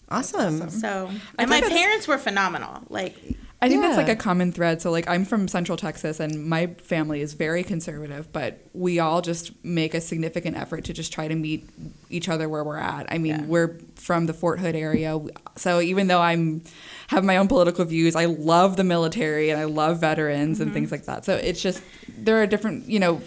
Awesome. 0.08 0.56
awesome. 0.62 0.70
So, 0.70 1.10
and 1.38 1.50
my 1.50 1.60
parents 1.60 2.06
were 2.08 2.18
phenomenal. 2.18 2.82
Like, 2.88 3.16
I 3.64 3.68
think 3.68 3.80
that's 3.80 3.96
like 3.96 4.08
a 4.08 4.16
common 4.16 4.52
thread. 4.52 4.82
So, 4.82 4.90
like, 4.90 5.08
I'm 5.08 5.24
from 5.24 5.48
Central 5.48 5.78
Texas, 5.78 6.20
and 6.20 6.46
my 6.46 6.66
family 6.66 7.22
is 7.22 7.32
very 7.32 7.64
conservative, 7.64 8.30
but 8.32 8.60
we 8.74 8.98
all 8.98 9.22
just 9.22 9.52
make 9.64 9.94
a 9.94 10.00
significant 10.00 10.56
effort 10.56 10.84
to 10.84 10.92
just 10.92 11.12
try 11.12 11.28
to 11.28 11.34
meet 11.34 11.68
each 12.10 12.28
other 12.28 12.48
where 12.48 12.62
we're 12.62 12.76
at. 12.76 13.06
I 13.10 13.18
mean, 13.18 13.32
Yeah. 13.32 13.44
we're 13.44 13.78
from 13.96 14.26
the 14.26 14.34
Fort 14.34 14.60
Hood 14.60 14.76
area, 14.76 15.18
so 15.56 15.80
even 15.80 16.08
though 16.08 16.20
I'm 16.20 16.62
have 17.08 17.24
my 17.24 17.36
own 17.36 17.48
political 17.48 17.84
views, 17.84 18.16
I 18.16 18.26
love 18.26 18.76
the 18.76 18.84
military 18.84 19.50
and 19.50 19.60
I 19.60 19.64
love 19.64 20.00
veterans 20.00 20.60
and 20.60 20.68
mm-hmm. 20.68 20.74
things 20.74 20.92
like 20.92 21.04
that. 21.04 21.24
So 21.24 21.34
it's 21.36 21.62
just 21.62 21.82
there 22.18 22.42
are 22.42 22.46
different, 22.46 22.88
you 22.88 22.98
know. 22.98 23.20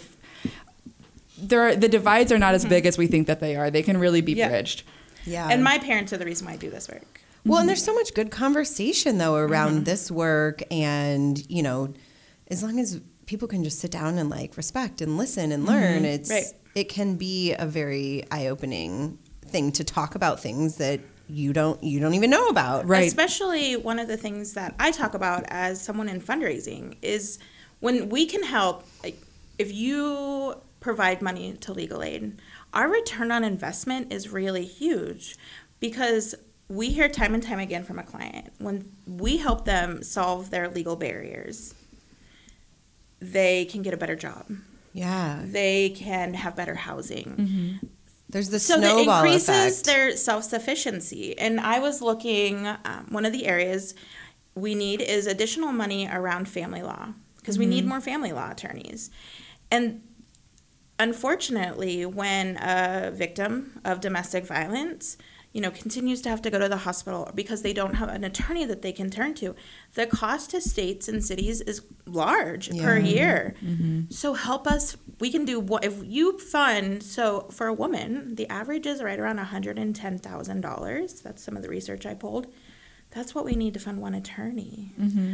There 1.40 1.68
are, 1.68 1.76
the 1.76 1.88
divides 1.88 2.32
are 2.32 2.38
not 2.38 2.54
as 2.54 2.62
mm-hmm. 2.62 2.70
big 2.70 2.86
as 2.86 2.98
we 2.98 3.06
think 3.06 3.28
that 3.28 3.38
they 3.38 3.54
are. 3.54 3.70
They 3.70 3.82
can 3.82 3.96
really 3.98 4.20
be 4.20 4.32
Yeah. 4.32 4.48
bridged. 4.48 4.82
Yeah. 5.24 5.48
and 5.50 5.62
my 5.62 5.78
parents 5.78 6.12
are 6.12 6.16
the 6.16 6.24
reason 6.24 6.46
why 6.46 6.54
I 6.54 6.56
do 6.56 6.70
this 6.70 6.88
work. 6.88 7.17
Well, 7.48 7.60
and 7.60 7.68
there's 7.68 7.84
so 7.84 7.94
much 7.94 8.14
good 8.14 8.30
conversation 8.30 9.18
though 9.18 9.34
around 9.36 9.72
Mm-hmm. 9.76 9.84
this 9.84 10.10
work, 10.10 10.62
and 10.70 11.38
you 11.50 11.62
know, 11.62 11.94
as 12.48 12.62
long 12.62 12.78
as 12.78 13.00
people 13.26 13.48
can 13.48 13.62
just 13.64 13.78
sit 13.78 13.90
down 13.90 14.18
and 14.18 14.30
like 14.30 14.56
respect 14.56 15.00
and 15.00 15.16
listen 15.18 15.52
and 15.52 15.64
learn, 15.66 16.04
it's 16.04 16.30
Mm-hmm. 16.30 16.36
Right. 16.44 16.52
it 16.74 16.88
can 16.88 17.16
be 17.16 17.54
a 17.54 17.66
very 17.66 18.24
eye-opening 18.30 19.18
thing 19.46 19.72
to 19.72 19.84
talk 19.84 20.14
about 20.14 20.40
things 20.40 20.76
that 20.76 21.00
you 21.30 21.52
don't 21.52 21.82
you 21.82 22.00
don't 22.00 22.14
even 22.14 22.30
know 22.30 22.48
about. 22.48 22.86
Right. 22.86 23.06
Especially 23.06 23.76
one 23.76 23.98
of 23.98 24.08
the 24.08 24.16
things 24.16 24.54
that 24.54 24.74
I 24.78 24.90
talk 24.92 25.14
about 25.14 25.44
as 25.48 25.82
someone 25.82 26.08
in 26.08 26.20
fundraising 26.20 26.96
is 27.02 27.38
when 27.80 28.08
we 28.08 28.26
can 28.26 28.42
help, 28.42 28.84
like, 29.02 29.20
if 29.58 29.72
you 29.72 30.54
provide 30.80 31.20
money 31.22 31.52
to 31.60 31.72
legal 31.72 32.02
aid, 32.02 32.40
our 32.72 32.88
return 32.88 33.30
on 33.30 33.44
investment 33.44 34.12
is 34.12 34.28
really 34.30 34.64
huge 34.64 35.36
because 35.80 36.34
we 36.68 36.90
hear 36.90 37.08
time 37.08 37.34
and 37.34 37.42
time 37.42 37.58
again 37.58 37.84
from 37.84 37.98
a 37.98 38.02
client 38.02 38.52
when 38.58 38.90
we 39.06 39.38
help 39.38 39.64
them 39.64 40.02
solve 40.02 40.50
their 40.50 40.68
legal 40.68 40.96
barriers, 40.96 41.74
they 43.20 43.64
can 43.64 43.82
get 43.82 43.94
a 43.94 43.96
better 43.96 44.16
job. 44.16 44.46
Yeah. 44.92 45.42
They 45.44 45.90
can 45.90 46.34
have 46.34 46.56
better 46.56 46.74
housing. 46.74 47.80
There's 48.28 48.50
the 48.50 48.60
so 48.60 48.76
snowball 48.78 49.22
increases 49.22 49.48
effect. 49.48 49.86
their 49.86 50.16
self-sufficiency 50.16 51.38
and 51.38 51.58
i 51.58 51.78
was 51.78 52.02
looking 52.02 52.66
um, 52.66 53.06
one 53.08 53.24
of 53.24 53.32
the 53.32 53.46
areas 53.46 53.94
we 54.54 54.74
need 54.74 55.00
is 55.00 55.26
additional 55.26 55.72
money 55.72 56.06
around 56.12 56.46
family 56.46 56.82
law 56.82 57.14
because 57.38 57.58
we 57.58 57.64
need 57.64 57.86
more 57.86 58.02
family 58.02 58.32
law 58.32 58.50
attorneys 58.50 59.10
and 59.70 60.02
unfortunately 60.98 62.04
when 62.04 62.58
a 62.58 63.10
victim 63.14 63.80
of 63.82 64.00
domestic 64.00 64.44
violence 64.44 65.16
you 65.52 65.60
know 65.62 65.70
continues 65.70 66.20
to 66.22 66.28
have 66.28 66.42
to 66.42 66.50
go 66.50 66.58
to 66.58 66.68
the 66.68 66.76
hospital 66.78 67.30
because 67.34 67.62
they 67.62 67.72
don't 67.72 67.94
have 67.94 68.08
an 68.10 68.22
attorney 68.24 68.64
that 68.66 68.82
they 68.82 68.92
can 68.92 69.08
turn 69.10 69.32
to. 69.34 69.54
The 69.94 70.06
cost 70.06 70.50
to 70.50 70.60
states 70.60 71.08
and 71.08 71.24
cities 71.24 71.60
is 71.62 71.82
large 72.06 72.68
per 72.78 72.98
Yeah. 72.98 73.04
year 73.16 73.54
so 74.10 74.34
help 74.34 74.66
us 74.66 74.96
we 75.20 75.30
can 75.30 75.44
do 75.44 75.58
what 75.58 75.84
if 75.84 75.94
you 76.04 76.38
fund 76.38 77.02
so 77.02 77.48
for 77.50 77.66
a 77.66 77.72
woman 77.74 78.34
the 78.36 78.46
average 78.48 78.86
is 78.86 79.02
right 79.02 79.18
around 79.18 79.38
$110000 79.38 81.22
that's 81.22 81.42
some 81.42 81.56
of 81.56 81.62
the 81.62 81.68
research 81.68 82.06
i 82.06 82.14
pulled. 82.14 82.46
That's 83.10 83.34
what 83.34 83.46
we 83.46 83.54
need 83.56 83.72
to 83.72 83.80
fund 83.80 84.02
one 84.02 84.12
attorney. 84.14 84.92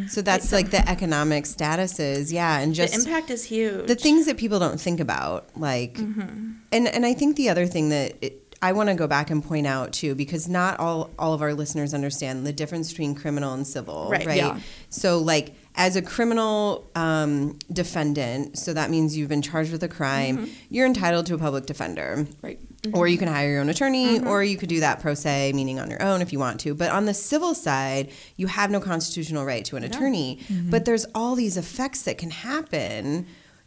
So 0.09 0.23
that's 0.23 0.53
like 0.53 0.71
the 0.71 0.89
economic 0.89 1.43
statuses, 1.43 2.31
yeah, 2.31 2.61
and 2.61 2.73
just 2.73 2.95
the 2.95 3.01
impact 3.01 3.31
is 3.31 3.43
huge. 3.43 3.89
the 3.89 3.97
things 3.97 4.27
that 4.27 4.37
people 4.37 4.61
don't 4.61 4.81
think 4.81 5.01
about 5.01 5.49
like 5.59 5.95
Mm-hmm. 5.95 6.53
and 6.71 6.87
and 6.87 7.05
i 7.05 7.13
think 7.15 7.35
the 7.35 7.49
other 7.49 7.67
thing 7.67 7.89
that 7.89 8.15
it, 8.23 8.44
i 8.69 8.71
want 8.79 8.89
to 8.89 8.95
go 8.95 9.07
back 9.17 9.31
and 9.33 9.41
point 9.51 9.67
out 9.67 9.89
too 10.01 10.13
because 10.23 10.45
not 10.61 10.73
all 10.85 11.11
all 11.19 11.33
of 11.37 11.41
our 11.47 11.55
listeners 11.63 11.91
understand 12.01 12.47
the 12.49 12.53
difference 12.61 12.87
between 12.93 13.15
criminal 13.23 13.53
and 13.57 13.67
civil 13.67 14.09
Right, 14.11 14.27
right, 14.27 14.37
yeah. 14.45 14.59
so 14.91 15.19
like 15.19 15.47
as 15.77 15.97
a 15.97 16.03
criminal 16.15 16.89
um, 16.95 17.59
defendant 17.73 18.59
so 18.59 18.73
that 18.79 18.89
means 18.91 19.17
you've 19.17 19.29
been 19.29 19.43
charged 19.43 19.73
with 19.73 19.83
a 19.83 19.89
crime 19.89 20.37
Mm-hmm. 20.39 20.53
you're 20.75 20.87
entitled 20.87 21.27
to 21.27 21.35
a 21.35 21.39
public 21.47 21.67
defender 21.67 22.27
Right. 22.43 22.59
or 22.93 23.07
you 23.09 23.19
can 23.19 23.29
hire 23.29 23.51
your 23.53 23.61
own 23.65 23.69
attorney, 23.71 24.19
Mm-hmm. 24.19 24.29
or 24.29 24.43
you 24.51 24.57
could 24.61 24.69
do 24.77 24.81
that 24.81 25.01
pro 25.01 25.15
se, 25.15 25.53
meaning 25.55 25.79
on 25.81 25.89
your 25.91 26.03
own 26.03 26.19
if 26.23 26.33
you 26.35 26.39
want 26.39 26.61
to. 26.65 26.75
But 26.75 26.91
on 26.99 27.07
the 27.07 27.15
civil 27.15 27.55
side, 27.55 28.11
you 28.37 28.47
have 28.59 28.71
no 28.71 28.79
constitutional 28.93 29.45
right 29.53 29.65
to 29.71 29.77
an 29.77 29.85
attorney. 29.85 30.39
Mm-hmm. 30.49 30.69
But 30.71 30.85
there's 30.85 31.07
all 31.15 31.35
these 31.35 31.57
effects 31.57 32.03
that 32.03 32.19
can 32.19 32.31
happen. 32.31 33.27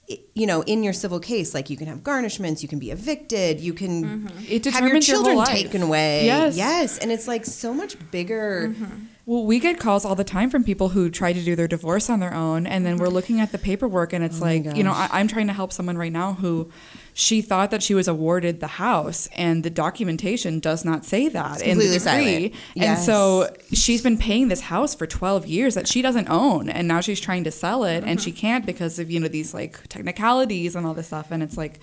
I- 0.09 0.19
You 0.33 0.45
know, 0.47 0.61
in 0.63 0.83
your 0.83 0.93
civil 0.93 1.19
case, 1.19 1.53
like 1.53 1.69
you 1.69 1.77
can 1.77 1.87
have 1.87 1.99
garnishments, 1.99 2.61
you 2.61 2.67
can 2.69 2.79
be 2.79 2.91
evicted, 2.91 3.59
you 3.59 3.73
can 3.73 3.93
Mm-hmm. 4.03 4.27
It 4.27 4.31
have 4.33 4.49
your 4.51 4.59
determines 4.59 5.07
your 5.07 5.15
children 5.17 5.37
taken 5.45 5.81
away. 5.81 6.25
Yes. 6.25 6.55
yes, 6.55 6.97
and 6.99 7.11
it's 7.11 7.27
like 7.27 7.45
so 7.45 7.73
much 7.73 7.95
bigger. 8.11 8.69
Mm-hmm. 8.73 9.05
Well, 9.27 9.43
we 9.43 9.59
get 9.59 9.77
calls 9.77 10.05
all 10.05 10.15
the 10.15 10.23
time 10.23 10.49
from 10.49 10.63
people 10.63 10.87
who 10.87 11.09
try 11.09 11.33
to 11.33 11.41
do 11.43 11.53
their 11.53 11.67
divorce 11.67 12.09
on 12.09 12.21
their 12.21 12.33
own, 12.33 12.65
and 12.65 12.85
then 12.85 12.95
we're 12.95 13.09
looking 13.09 13.41
at 13.41 13.51
the 13.51 13.57
paperwork, 13.57 14.13
and 14.13 14.23
it's 14.23 14.41
Oh 14.41 14.45
like, 14.45 14.63
you 14.73 14.83
know, 14.83 14.93
I, 14.93 15.09
I'm 15.11 15.27
trying 15.27 15.47
to 15.47 15.53
help 15.53 15.73
someone 15.73 15.97
right 15.97 16.13
now 16.13 16.35
who 16.35 16.71
she 17.13 17.41
thought 17.41 17.69
that 17.71 17.83
she 17.83 17.93
was 17.93 18.07
awarded 18.07 18.61
the 18.61 18.67
house, 18.67 19.27
and 19.35 19.65
the 19.65 19.69
documentation 19.69 20.61
does 20.61 20.85
not 20.85 21.03
say 21.03 21.27
that 21.27 21.61
in 21.61 21.77
the 21.77 21.83
completely 21.83 22.49
decree. 22.49 22.53
And 22.77 22.97
so 22.97 23.53
she's 23.73 24.01
been 24.01 24.17
paying 24.17 24.47
this 24.47 24.61
house 24.61 24.95
for 24.95 25.05
12 25.05 25.45
years 25.45 25.75
that 25.75 25.89
she 25.89 26.01
doesn't 26.01 26.29
own, 26.29 26.69
and 26.69 26.87
now 26.87 27.01
she's 27.01 27.19
trying 27.19 27.43
to 27.43 27.51
sell 27.51 27.83
it, 27.83 28.05
and 28.05 28.21
she 28.21 28.31
can't 28.31 28.65
because 28.65 28.97
of 28.97 29.11
you 29.11 29.19
know 29.19 29.27
these 29.27 29.53
like 29.53 29.89
technicalities 29.89 30.73
and 30.73 30.87
all 30.87 30.93
this 30.93 31.07
stuff, 31.07 31.31
and 31.31 31.43
it's 31.43 31.57
like. 31.57 31.81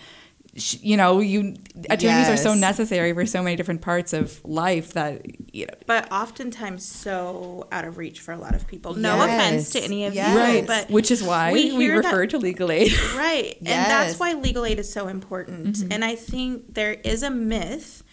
Sh- 0.57 0.77
You 0.83 0.97
know, 0.97 1.21
you 1.21 1.57
attorneys 1.91 2.29
are 2.29 2.37
so 2.37 2.55
necessary 2.55 3.13
for 3.13 3.27
so 3.27 3.43
many 3.43 3.57
different 3.57 3.81
parts 3.83 4.13
of 4.13 4.41
life 4.45 4.93
that 4.93 5.23
you 5.53 5.67
know 5.67 5.75
but 5.87 6.11
oftentimes 6.13 6.85
so 6.85 7.67
out 7.73 7.85
of 7.85 7.99
reach 7.99 8.21
for 8.21 8.33
a 8.33 8.39
lot 8.39 8.55
of 8.55 8.67
people. 8.69 8.95
No 8.95 9.17
Yes. 9.17 9.25
offense 9.25 9.71
to 9.71 9.81
any 9.81 10.05
of 10.07 10.15
Yes. 10.15 10.33
you, 10.33 10.39
Right, 10.39 10.67
but 10.67 10.91
which 10.91 11.11
is 11.11 11.23
why 11.23 11.53
we 11.53 11.73
we, 11.73 11.85
hear 11.87 12.01
that- 12.01 12.09
refer 12.09 12.27
to 12.29 12.39
legal 12.39 12.71
aid. 12.71 12.93
right, 13.17 13.57
and 13.59 13.67
that's 13.91 14.19
why 14.21 14.35
legal 14.35 14.65
aid 14.65 14.79
is 14.79 14.91
so 14.93 15.09
important. 15.09 15.77
Mm-hmm. 15.79 15.93
And 15.93 16.05
I 16.05 16.15
think 16.15 16.75
there 16.75 16.93
is 16.93 17.23
a 17.25 17.31
myth 17.31 18.04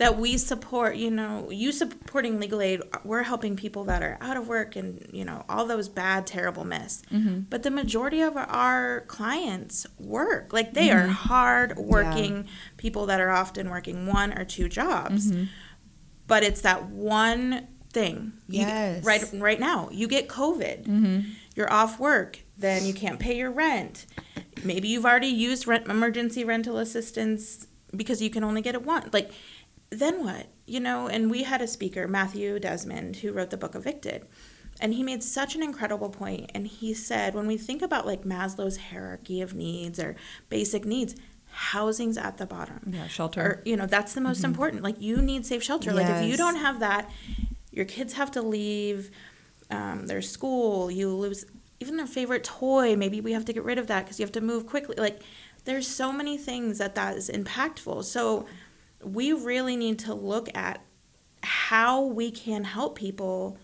that 0.00 0.16
we 0.16 0.38
support. 0.38 0.96
You 0.96 1.10
know, 1.10 1.50
you 1.50 1.72
supporting 1.72 2.40
legal 2.40 2.62
aid, 2.62 2.80
we're 3.04 3.22
helping 3.22 3.54
people 3.54 3.84
that 3.84 4.02
are 4.02 4.16
out 4.22 4.38
of 4.38 4.48
work 4.48 4.74
and 4.74 5.06
you 5.12 5.26
know 5.26 5.44
all 5.46 5.66
those 5.66 5.90
bad, 5.90 6.26
terrible 6.26 6.64
myths. 6.64 7.02
Mm-hmm. 7.12 7.40
But 7.50 7.64
the 7.64 7.70
majority 7.70 8.22
of 8.22 8.34
our 8.34 9.02
clients 9.08 9.86
work 9.98 10.54
like 10.54 10.72
they 10.72 10.90
are 10.90 11.02
mm-hmm. 11.02 11.12
hard 11.12 11.76
working 11.76 12.48
people 12.78 13.04
that 13.06 13.20
are 13.20 13.30
often 13.30 13.68
working 13.68 14.06
one 14.06 14.32
or 14.32 14.44
two 14.46 14.70
jobs. 14.70 15.30
Mm-hmm. 15.30 15.44
But 16.26 16.44
it's 16.44 16.62
that 16.62 16.86
one 16.86 17.68
thing. 17.92 18.32
You- 18.48 18.60
Yes. 18.60 19.04
right 19.04 19.22
right 19.34 19.60
now, 19.60 19.90
you 19.92 20.08
get 20.08 20.28
COVID. 20.28 21.26
You're 21.54 21.70
off 21.70 22.00
work, 22.00 22.38
then 22.56 22.86
you 22.86 22.94
can't 22.94 23.20
pay 23.20 23.36
your 23.36 23.50
rent. 23.50 24.06
Maybe 24.64 24.88
you've 24.88 25.04
already 25.04 25.26
used 25.26 25.66
rent 25.66 25.88
emergency 25.88 26.42
rental 26.42 26.78
assistance 26.78 27.66
because 27.94 28.22
you 28.22 28.30
can 28.30 28.44
only 28.44 28.62
get 28.62 28.74
it 28.74 28.84
once. 28.84 29.12
Like 29.12 29.30
then 29.90 30.24
what? 30.24 30.46
You 30.66 30.80
know, 30.80 31.08
and 31.08 31.30
we 31.30 31.42
had 31.42 31.60
a 31.60 31.66
speaker, 31.66 32.06
Matthew 32.06 32.58
Desmond, 32.60 33.16
who 33.16 33.32
wrote 33.32 33.50
the 33.50 33.56
book 33.56 33.74
Evicted. 33.74 34.26
And 34.80 34.94
he 34.94 35.02
made 35.02 35.22
such 35.22 35.54
an 35.56 35.62
incredible 35.62 36.08
point. 36.08 36.50
And 36.54 36.66
he 36.66 36.94
said, 36.94 37.34
when 37.34 37.46
we 37.46 37.56
think 37.58 37.82
about 37.82 38.06
like 38.06 38.22
Maslow's 38.22 38.76
hierarchy 38.78 39.40
of 39.42 39.52
needs 39.54 39.98
or 39.98 40.16
basic 40.48 40.84
needs, 40.84 41.14
housing's 41.52 42.16
at 42.16 42.38
the 42.38 42.46
bottom 42.46 42.92
Yeah, 42.94 43.08
shelter. 43.08 43.42
or 43.42 43.62
you 43.64 43.76
know 43.76 43.84
that's 43.86 44.14
the 44.14 44.20
most 44.20 44.44
important 44.44 44.84
like 44.84 45.00
you 45.02 45.16
need 45.20 45.44
safe 45.44 45.64
shelter 45.64 45.92
like 45.92 46.06
if 46.08 46.22
you 46.30 46.36
don't 46.36 46.54
have 46.54 46.78
that 46.78 47.10
your 47.72 47.84
kids 47.84 48.12
have 48.12 48.30
to 48.30 48.40
leave 48.40 49.10
um, 49.68 50.06
their 50.06 50.22
school 50.22 50.92
you 50.92 51.08
lose 51.12 51.44
even 51.80 51.96
their 51.96 52.06
favorite 52.06 52.44
toy 52.44 52.94
maybe 52.94 53.20
we 53.20 53.32
have 53.32 53.44
to 53.46 53.52
get 53.52 53.64
rid 53.64 53.78
of 53.78 53.88
that 53.88 54.04
because 54.04 54.20
you 54.20 54.24
have 54.24 54.30
to 54.30 54.40
move 54.40 54.64
quickly 54.64 54.94
like 54.96 55.18
there's 55.64 55.88
so 55.88 56.12
many 56.12 56.38
things 56.38 56.78
that 56.78 56.94
that 56.94 57.16
is 57.16 57.28
impactful 57.28 58.04
so 58.04 58.46
we 59.02 59.32
really 59.32 59.76
need 59.76 59.98
to 60.00 60.14
look 60.14 60.48
at 60.54 60.82
how 61.42 62.02
we 62.02 62.30
can 62.30 62.64
help 62.64 62.96
people 62.98 63.56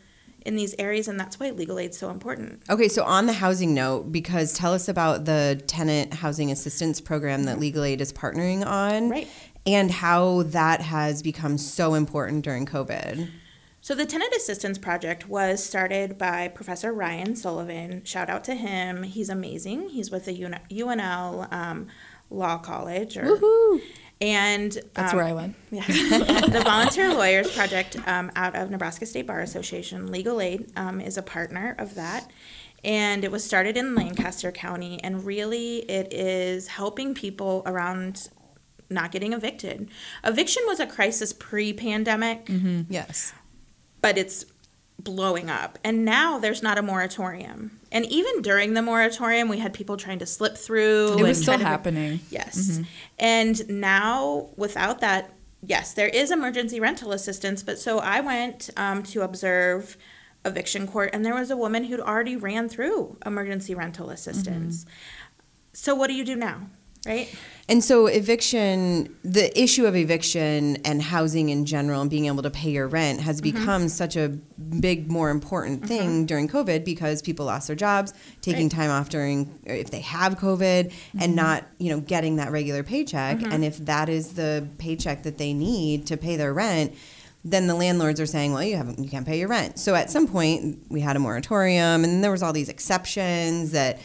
in 0.45 0.55
these 0.57 0.75
areas 0.79 1.09
and 1.09 1.19
that's 1.19 1.41
why 1.41 1.51
legal 1.51 1.79
aid's 1.79 1.99
so 1.99 2.09
important 2.09 2.63
Okay, 2.71 2.89
so 2.89 3.03
on 3.05 3.27
the 3.27 3.33
housing 3.33 3.75
note, 3.75 4.13
because 4.13 4.53
tell 4.53 4.73
us 4.73 4.89
about 4.89 5.25
the 5.25 5.61
tenant 5.67 6.15
housing 6.15 6.51
assistance 6.53 7.01
program 7.01 7.45
that 7.45 7.59
Legal 7.59 7.83
Aid 7.85 8.01
is 8.01 8.13
partnering 8.13 8.65
on, 8.65 9.11
Right. 9.11 9.29
and 9.67 9.91
how 9.91 10.45
that 10.45 10.81
has 10.83 11.23
become 11.23 11.59
so 11.59 11.95
important 11.95 12.45
during 12.45 12.65
COVID. 12.65 13.29
So 13.81 13.95
the 13.95 14.05
Tenant 14.07 14.35
Assistance 14.35 14.79
Project 14.79 15.29
was 15.29 15.63
started 15.63 16.19
by 16.19 16.49
Professor 16.49 16.93
Ryan 16.93 17.37
Sullivan. 17.37 18.03
Shout 18.05 18.29
out 18.29 18.43
to 18.45 18.55
him. 18.55 19.05
He's 19.05 19.29
amazing. 19.29 19.91
He's 19.91 20.11
with 20.11 20.25
the 20.25 20.33
UNL 20.71 21.53
um, 21.53 21.87
Law 22.29 22.59
College. 22.59 23.17
Or, 23.17 23.39
And 24.21 24.73
That's 24.95 25.13
um, 25.13 25.17
where 25.19 25.27
I 25.27 25.33
went. 25.33 25.57
yeah. 25.71 25.85
the 25.87 26.63
Volunteer 26.65 27.13
Lawyers 27.13 27.55
Project 27.55 27.97
um, 28.09 28.31
out 28.35 28.57
of 28.57 28.71
Nebraska 28.71 29.05
State 29.05 29.27
Bar 29.27 29.41
Association, 29.41 30.11
Legal 30.11 30.41
Aid, 30.41 30.73
um, 30.77 31.01
is 31.01 31.19
a 31.19 31.23
partner 31.23 31.75
of 31.79 31.95
that. 31.97 32.31
And 32.83 33.25
it 33.25 33.31
was 33.31 33.45
started 33.45 33.77
in 33.77 33.95
Lancaster 33.95 34.53
County, 34.53 35.01
and 35.03 35.25
really 35.27 35.79
it 35.91 36.13
is 36.15 36.69
helping 36.69 37.15
people 37.15 37.63
around 37.67 38.29
not 38.89 39.11
getting 39.11 39.33
evicted. 39.33 39.91
Eviction 40.25 40.63
was 40.67 40.79
a 40.81 40.87
crisis 40.87 41.33
pre-pandemic, 41.33 42.49
Yes. 42.89 43.33
but 44.01 44.17
it's 44.17 44.47
blowing 44.99 45.51
up. 45.51 45.79
And 45.85 46.05
now 46.05 46.39
there's 46.39 46.63
not 46.63 46.79
a 46.79 46.83
moratorium. 46.83 47.79
And 47.93 48.05
even 48.07 48.43
during 48.43 48.75
the 48.75 48.83
moratorium, 48.83 49.49
we 49.49 49.59
had 49.59 49.73
people 49.73 49.97
trying 49.97 50.19
to 50.19 50.27
slip 50.27 50.57
through. 50.57 51.19
It 51.19 51.23
was 51.23 51.41
still 51.41 51.55
try 51.55 51.63
to- 51.63 51.69
happening. 51.69 52.21
Yes. 52.31 52.81
And 53.19 53.69
now, 53.69 54.49
without 54.57 55.01
that, 55.01 55.33
yes, 55.63 55.95
there 55.95 56.09
is 56.09 56.31
emergency 56.31 56.81
rental 56.81 57.13
assistance. 57.13 57.63
But 57.63 57.79
so 57.79 57.99
I 57.99 58.21
went 58.21 58.71
um, 58.77 59.03
to 59.05 59.23
observe 59.23 59.97
eviction 60.45 60.87
court, 60.87 61.11
and 61.13 61.25
there 61.25 61.35
was 61.35 61.51
a 61.51 61.57
woman 61.57 61.85
who'd 61.85 62.01
already 62.01 62.37
ran 62.37 62.69
through 62.69 63.17
emergency 63.27 63.75
rental 63.75 64.11
assistance. 64.11 64.87
So 65.73 65.95
what 65.95 66.07
do 66.07 66.15
you 66.15 66.25
do 66.25 66.37
now? 66.37 66.71
Right? 67.07 67.35
And 67.69 67.83
so 67.83 68.07
eviction, 68.07 69.17
the 69.25 69.51
issue 69.61 69.87
of 69.87 69.97
eviction 69.97 70.77
and 70.85 71.03
housing 71.03 71.49
in 71.49 71.67
general 71.67 72.01
and 72.01 72.09
being 72.09 72.27
able 72.27 72.45
to 72.45 72.51
pay 72.51 72.71
your 72.71 72.87
rent 72.87 73.21
has 73.21 73.41
mm-hmm. 73.41 73.59
become 73.59 73.89
such 73.89 74.15
a 74.17 74.29
big, 74.29 75.11
more 75.11 75.31
important 75.31 75.79
mm-hmm. 75.79 75.89
thing 75.89 76.27
during 76.27 76.49
COVID 76.49 76.85
because 76.85 77.23
people 77.23 77.47
lost 77.47 77.67
their 77.67 77.75
jobs, 77.75 78.15
taking 78.41 78.67
Right. 78.67 78.71
time 78.73 78.91
off 78.91 79.09
during 79.09 79.59
if 79.65 79.91
they 79.91 80.01
have 80.01 80.37
COVID 80.37 80.93
and 81.15 81.21
mm-hmm. 81.21 81.35
not, 81.35 81.65
you 81.79 81.91
know, 81.91 82.01
getting 82.01 82.37
that 82.37 82.53
regular 82.53 82.85
paycheck. 82.85 83.43
And 83.43 83.65
if 83.65 83.79
that 83.79 84.09
is 84.09 84.35
the 84.35 84.69
paycheck 84.79 85.25
that 85.25 85.39
they 85.39 85.53
need 85.53 86.07
to 86.07 86.17
pay 86.17 86.37
their 86.37 86.55
rent, 86.55 86.95
then 87.45 87.69
the 87.69 87.75
landlords 87.75 88.21
are 88.21 88.27
saying, 88.27 88.53
well, 88.53 88.63
you 88.63 88.77
haven't, 88.77 88.99
you 88.99 89.09
can't 89.09 89.27
pay 89.27 89.39
your 89.39 89.49
rent. 89.49 89.79
So 89.79 89.95
at 89.95 90.11
some 90.11 90.27
point, 90.27 90.79
we 90.89 91.01
had 91.01 91.15
a 91.15 91.21
moratorium, 91.21 92.03
and 92.03 92.23
there 92.23 92.33
was 92.33 92.43
all 92.43 92.53
these 92.53 92.69
exceptions 92.69 93.71
that 93.71 94.01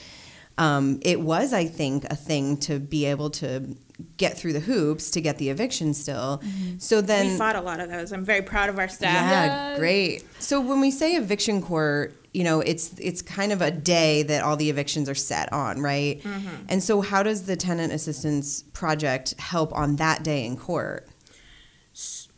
um, 0.57 0.99
it 1.01 1.21
was, 1.21 1.53
I 1.53 1.65
think, 1.65 2.05
a 2.05 2.15
thing 2.15 2.57
to 2.57 2.79
be 2.79 3.05
able 3.05 3.29
to 3.31 3.75
get 4.17 4.37
through 4.37 4.53
the 4.53 4.59
hoops 4.59 5.11
to 5.11 5.21
get 5.21 5.37
the 5.37 5.49
eviction 5.49 5.93
still. 5.93 6.41
So 6.79 7.01
then, 7.01 7.31
we 7.31 7.37
fought 7.37 7.55
a 7.55 7.61
lot 7.61 7.79
of 7.79 7.89
those. 7.89 8.11
I'm 8.11 8.25
very 8.25 8.41
proud 8.41 8.69
of 8.69 8.79
our 8.79 8.87
staff. 8.87 9.13
yeah, 9.13 9.77
great. 9.77 10.23
So 10.41 10.59
when 10.59 10.81
we 10.81 10.91
say 10.91 11.15
eviction 11.15 11.61
court, 11.61 12.15
you 12.33 12.43
know, 12.43 12.61
it's 12.61 12.97
it's 12.99 13.21
kind 13.21 13.51
of 13.51 13.61
a 13.61 13.71
day 13.71 14.23
that 14.23 14.43
all 14.43 14.55
the 14.55 14.69
evictions 14.69 15.09
are 15.09 15.15
set 15.15 15.51
on, 15.51 15.81
right? 15.81 16.21
And 16.69 16.81
so, 16.81 17.01
how 17.01 17.23
does 17.23 17.43
the 17.45 17.55
tenant 17.55 17.93
assistance 17.93 18.63
project 18.73 19.35
help 19.39 19.73
on 19.73 19.97
that 19.97 20.23
day 20.23 20.45
in 20.45 20.57
court? 20.57 21.07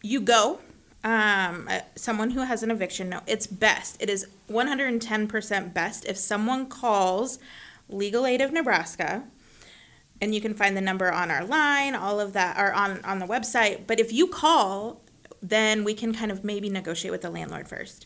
you 0.01 0.19
go 0.19 0.59
um, 1.03 1.67
uh, 1.69 1.79
someone 1.95 2.31
who 2.31 2.41
has 2.41 2.63
an 2.63 2.71
eviction 2.71 3.09
no 3.09 3.21
it's 3.27 3.47
best 3.47 4.01
it 4.01 4.09
is 4.09 4.27
110% 4.49 5.73
best 5.73 6.05
if 6.05 6.17
someone 6.17 6.65
calls 6.65 7.39
legal 7.89 8.25
aid 8.25 8.41
of 8.41 8.51
nebraska. 8.51 9.23
And 10.21 10.33
you 10.33 10.39
can 10.41 10.53
find 10.53 10.77
the 10.77 10.81
number 10.81 11.11
on 11.11 11.29
our 11.31 11.43
line 11.43 11.95
all 11.95 12.19
of 12.19 12.33
that 12.33 12.57
are 12.57 12.71
on 12.73 13.03
on 13.03 13.19
the 13.19 13.25
website. 13.27 13.85
But 13.87 13.99
if 13.99 14.11
you 14.13 14.27
call 14.27 15.01
then 15.41 15.83
we 15.83 15.93
can 15.93 16.13
kind 16.13 16.31
of 16.31 16.43
maybe 16.45 16.69
negotiate 16.69 17.11
with 17.11 17.21
the 17.21 17.29
landlord 17.29 17.67
first. 17.67 18.05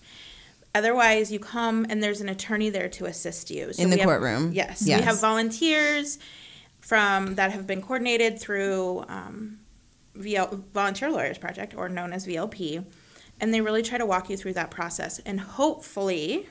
Otherwise 0.73 1.31
you 1.31 1.39
come 1.39 1.85
and 1.89 2.01
there's 2.01 2.21
an 2.21 2.29
attorney 2.29 2.69
there 2.69 2.89
to 2.89 3.05
assist 3.05 3.51
you. 3.51 3.71
In 3.77 3.89
the 3.91 3.97
have- 3.97 4.05
courtroom? 4.05 4.51
yes, 4.53 4.81
Yes. 4.85 4.99
we 4.99 5.05
have 5.05 5.21
volunteers 5.21 6.17
from 6.79 7.35
that 7.35 7.51
have 7.51 7.67
been 7.67 7.81
coordinated 7.81 8.39
through 8.39 9.03
um, 9.07 9.59
VL, 10.17 10.63
Volunteer 10.73 11.11
Lawyers 11.11 11.37
Project, 11.37 11.75
or 11.75 11.89
known 11.89 12.11
as 12.13 12.25
VLP, 12.25 12.83
and 13.39 13.53
they 13.53 13.61
really 13.61 13.83
try 13.83 13.97
to 13.97 14.05
walk 14.05 14.29
you 14.29 14.37
through 14.37 14.53
that 14.53 14.71
process. 14.71 15.19
And 15.25 15.39
hopefully 15.39 16.47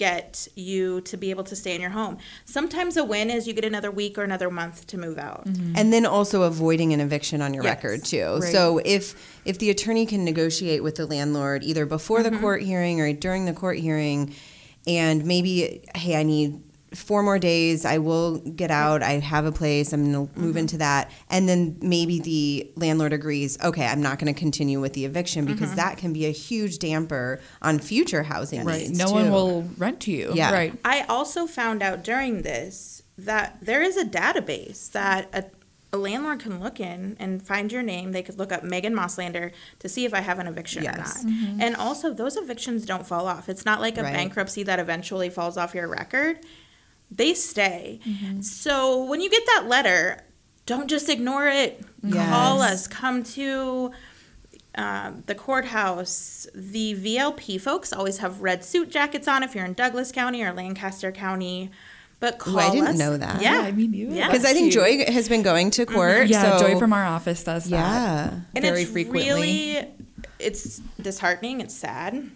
get 0.00 0.48
you 0.54 1.02
to 1.02 1.18
be 1.18 1.28
able 1.28 1.44
to 1.44 1.54
stay 1.54 1.74
in 1.74 1.80
your 1.80 1.90
home. 1.90 2.16
Sometimes 2.46 2.96
a 2.96 3.04
win 3.04 3.28
is 3.28 3.46
you 3.46 3.52
get 3.52 3.66
another 3.66 3.90
week 3.90 4.16
or 4.16 4.22
another 4.22 4.50
month 4.50 4.86
to 4.86 4.96
move 4.96 5.18
out. 5.18 5.44
Mm-hmm. 5.44 5.74
And 5.76 5.92
then 5.92 6.06
also 6.06 6.44
avoiding 6.44 6.94
an 6.94 7.00
eviction 7.00 7.42
on 7.42 7.52
your 7.52 7.62
Yes. 7.62 7.74
record 7.74 8.04
too. 8.06 8.38
Right. 8.40 8.50
So 8.50 8.80
if 8.82 9.14
if 9.44 9.58
the 9.58 9.68
attorney 9.68 10.06
can 10.06 10.24
negotiate 10.24 10.82
with 10.82 10.94
the 10.94 11.04
landlord 11.04 11.62
either 11.62 11.84
before 11.84 12.22
the 12.22 12.30
mm-hmm. 12.30 12.40
court 12.40 12.62
hearing 12.62 13.02
or 13.02 13.12
during 13.12 13.44
the 13.44 13.52
court 13.52 13.76
hearing 13.76 14.34
and 14.86 15.26
maybe 15.26 15.82
hey, 15.94 16.16
I 16.16 16.22
need 16.22 16.58
four 16.94 17.22
more 17.22 17.38
days, 17.38 17.84
I 17.84 17.98
will 17.98 18.38
get 18.38 18.70
out, 18.70 19.02
I 19.02 19.12
have 19.12 19.44
a 19.44 19.52
place, 19.52 19.92
I'm 19.92 20.12
going 20.12 20.28
to 20.28 20.40
move 20.40 20.50
mm-hmm. 20.50 20.58
into 20.58 20.78
that 20.78 21.10
and 21.28 21.48
then 21.48 21.78
maybe 21.80 22.20
the 22.20 22.70
landlord 22.76 23.12
agrees, 23.12 23.60
okay, 23.62 23.86
I'm 23.86 24.02
not 24.02 24.18
going 24.18 24.32
to 24.32 24.38
continue 24.38 24.80
with 24.80 24.94
the 24.94 25.04
eviction 25.04 25.44
because 25.44 25.68
mm-hmm. 25.68 25.76
that 25.76 25.98
can 25.98 26.12
be 26.12 26.26
a 26.26 26.30
huge 26.30 26.78
damper 26.78 27.40
on 27.62 27.78
future 27.78 28.22
housing 28.22 28.64
Right. 28.64 28.88
needs. 28.88 28.98
No 28.98 29.10
one 29.12 29.30
will 29.30 29.62
rent 29.78 30.00
to 30.00 30.10
you. 30.10 30.32
Yeah. 30.34 30.52
Right. 30.52 30.74
I 30.84 31.02
also 31.02 31.46
found 31.46 31.82
out 31.82 32.02
during 32.02 32.42
this 32.42 33.02
that 33.16 33.58
there 33.60 33.82
is 33.82 33.96
a 33.96 34.04
database 34.04 34.90
that 34.92 35.28
a, 35.32 35.44
a 35.92 35.98
landlord 35.98 36.40
can 36.40 36.60
look 36.60 36.80
in 36.80 37.16
and 37.18 37.42
find 37.42 37.70
your 37.70 37.82
name. 37.82 38.12
They 38.12 38.22
could 38.22 38.38
look 38.38 38.52
up 38.52 38.62
Megan 38.62 38.94
Moslander 38.94 39.52
to 39.80 39.88
see 39.88 40.04
if 40.04 40.14
I 40.14 40.20
have 40.20 40.38
an 40.38 40.46
eviction 40.46 40.82
Yes. 40.84 40.94
or 40.94 40.98
not. 40.98 41.34
Mm-hmm. 41.34 41.60
And 41.60 41.76
also, 41.76 42.12
those 42.12 42.36
evictions 42.36 42.86
don't 42.86 43.06
fall 43.06 43.26
off. 43.26 43.48
It's 43.48 43.64
not 43.64 43.80
like 43.80 43.98
a 43.98 44.02
Right. 44.02 44.12
bankruptcy 44.12 44.62
that 44.64 44.78
eventually 44.78 45.30
falls 45.30 45.56
off 45.56 45.74
your 45.74 45.88
record. 45.88 46.40
They 47.10 47.34
stay. 47.34 48.00
So 48.40 49.04
when 49.04 49.20
you 49.20 49.28
get 49.30 49.44
that 49.46 49.64
letter, 49.66 50.24
don't 50.66 50.88
just 50.88 51.08
ignore 51.08 51.48
it. 51.48 51.82
Call 52.12 52.62
us. 52.62 52.86
Come 52.86 53.22
to 53.24 53.90
um, 54.76 55.24
the 55.26 55.34
courthouse, 55.34 56.46
the 56.54 56.94
VLP 56.94 57.60
folks 57.60 57.92
always 57.92 58.18
have 58.18 58.40
red 58.40 58.64
suit 58.64 58.90
jackets 58.90 59.26
on 59.26 59.42
if 59.42 59.54
you're 59.54 59.64
in 59.64 59.72
Douglas 59.74 60.12
County 60.12 60.42
or 60.42 60.52
Lancaster 60.52 61.10
County. 61.10 61.70
But 62.20 62.38
call 62.38 62.58
I 62.58 62.70
didn't 62.70 62.88
us. 62.88 62.98
know 62.98 63.16
that. 63.16 63.40
Yeah, 63.42 63.62
Yeah, 63.62 63.66
I 63.68 63.72
mean, 63.72 63.92
you- 63.94 64.10
yeah. 64.12 64.28
Because 64.28 64.44
I 64.44 64.52
think 64.52 64.72
Joy 64.72 65.04
has 65.10 65.28
been 65.28 65.42
going 65.42 65.70
to 65.72 65.86
court. 65.86 66.28
Yeah. 66.28 66.58
so- 66.58 66.68
Joy 66.68 66.78
from 66.78 66.92
our 66.92 67.04
office 67.04 67.42
does 67.42 67.64
that. 67.64 67.70
Yeah. 67.70 68.40
and 68.54 68.62
very 68.64 68.82
it's 68.82 68.90
frequently. 68.90 69.24
really 69.24 69.88
it's 70.38 70.78
disheartening. 71.00 71.60
It's 71.60 71.74
sad. 71.74 72.30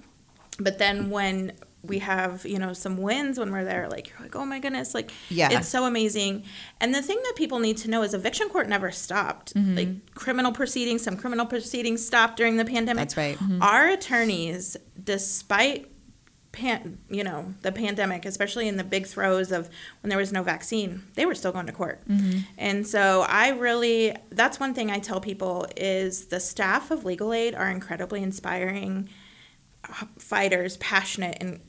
But 0.58 0.78
then 0.78 1.10
when 1.10 1.52
we 1.86 1.98
have 2.00 2.44
you 2.46 2.58
know 2.58 2.72
some 2.72 2.96
wins 2.96 3.38
when 3.38 3.52
we're 3.52 3.64
there, 3.64 3.88
like 3.88 4.08
you're 4.10 4.20
like, 4.20 4.34
oh 4.36 4.44
my 4.44 4.58
goodness, 4.58 4.94
like 4.94 5.10
Yeah. 5.28 5.50
it's 5.58 5.68
so 5.68 5.84
amazing. 5.84 6.44
And 6.80 6.94
the 6.94 7.02
thing 7.02 7.18
that 7.24 7.34
people 7.36 7.58
need 7.58 7.76
to 7.78 7.90
know 7.90 8.02
is 8.02 8.14
eviction 8.14 8.48
court 8.48 8.68
never 8.68 8.90
stopped. 8.90 9.54
Mm-hmm. 9.54 9.76
Like 9.76 10.14
criminal 10.14 10.52
proceedings, 10.52 11.02
some 11.02 11.16
criminal 11.16 11.46
proceedings 11.46 12.04
stopped 12.04 12.36
during 12.36 12.56
the 12.56 12.64
pandemic. 12.64 13.08
That's 13.10 13.16
right. 13.16 13.38
Our 13.60 13.88
attorneys, 13.88 14.76
despite 15.02 15.90
pan, 16.52 16.98
you 17.10 17.24
know, 17.24 17.52
the 17.62 17.72
pandemic, 17.72 18.24
especially 18.24 18.68
in 18.68 18.76
the 18.76 18.84
big 18.84 19.06
throes 19.06 19.50
of 19.50 19.68
when 20.02 20.08
there 20.08 20.18
was 20.18 20.32
no 20.32 20.40
vaccine, 20.44 21.02
they 21.14 21.26
were 21.26 21.34
still 21.34 21.50
going 21.50 21.66
to 21.66 21.72
court. 21.72 22.00
And 22.56 22.86
so 22.86 23.24
I 23.28 23.48
really, 23.48 24.14
that's 24.30 24.60
one 24.60 24.72
thing 24.72 24.88
I 24.88 25.00
tell 25.00 25.20
people 25.20 25.66
is 25.76 26.26
the 26.26 26.38
staff 26.38 26.92
of 26.92 27.04
Legal 27.04 27.32
Aid 27.32 27.56
are 27.56 27.68
incredibly 27.68 28.22
inspiring 28.22 29.08
uh, 29.88 30.04
fighters, 30.18 30.76
passionate 30.76 31.36
and 31.40 31.60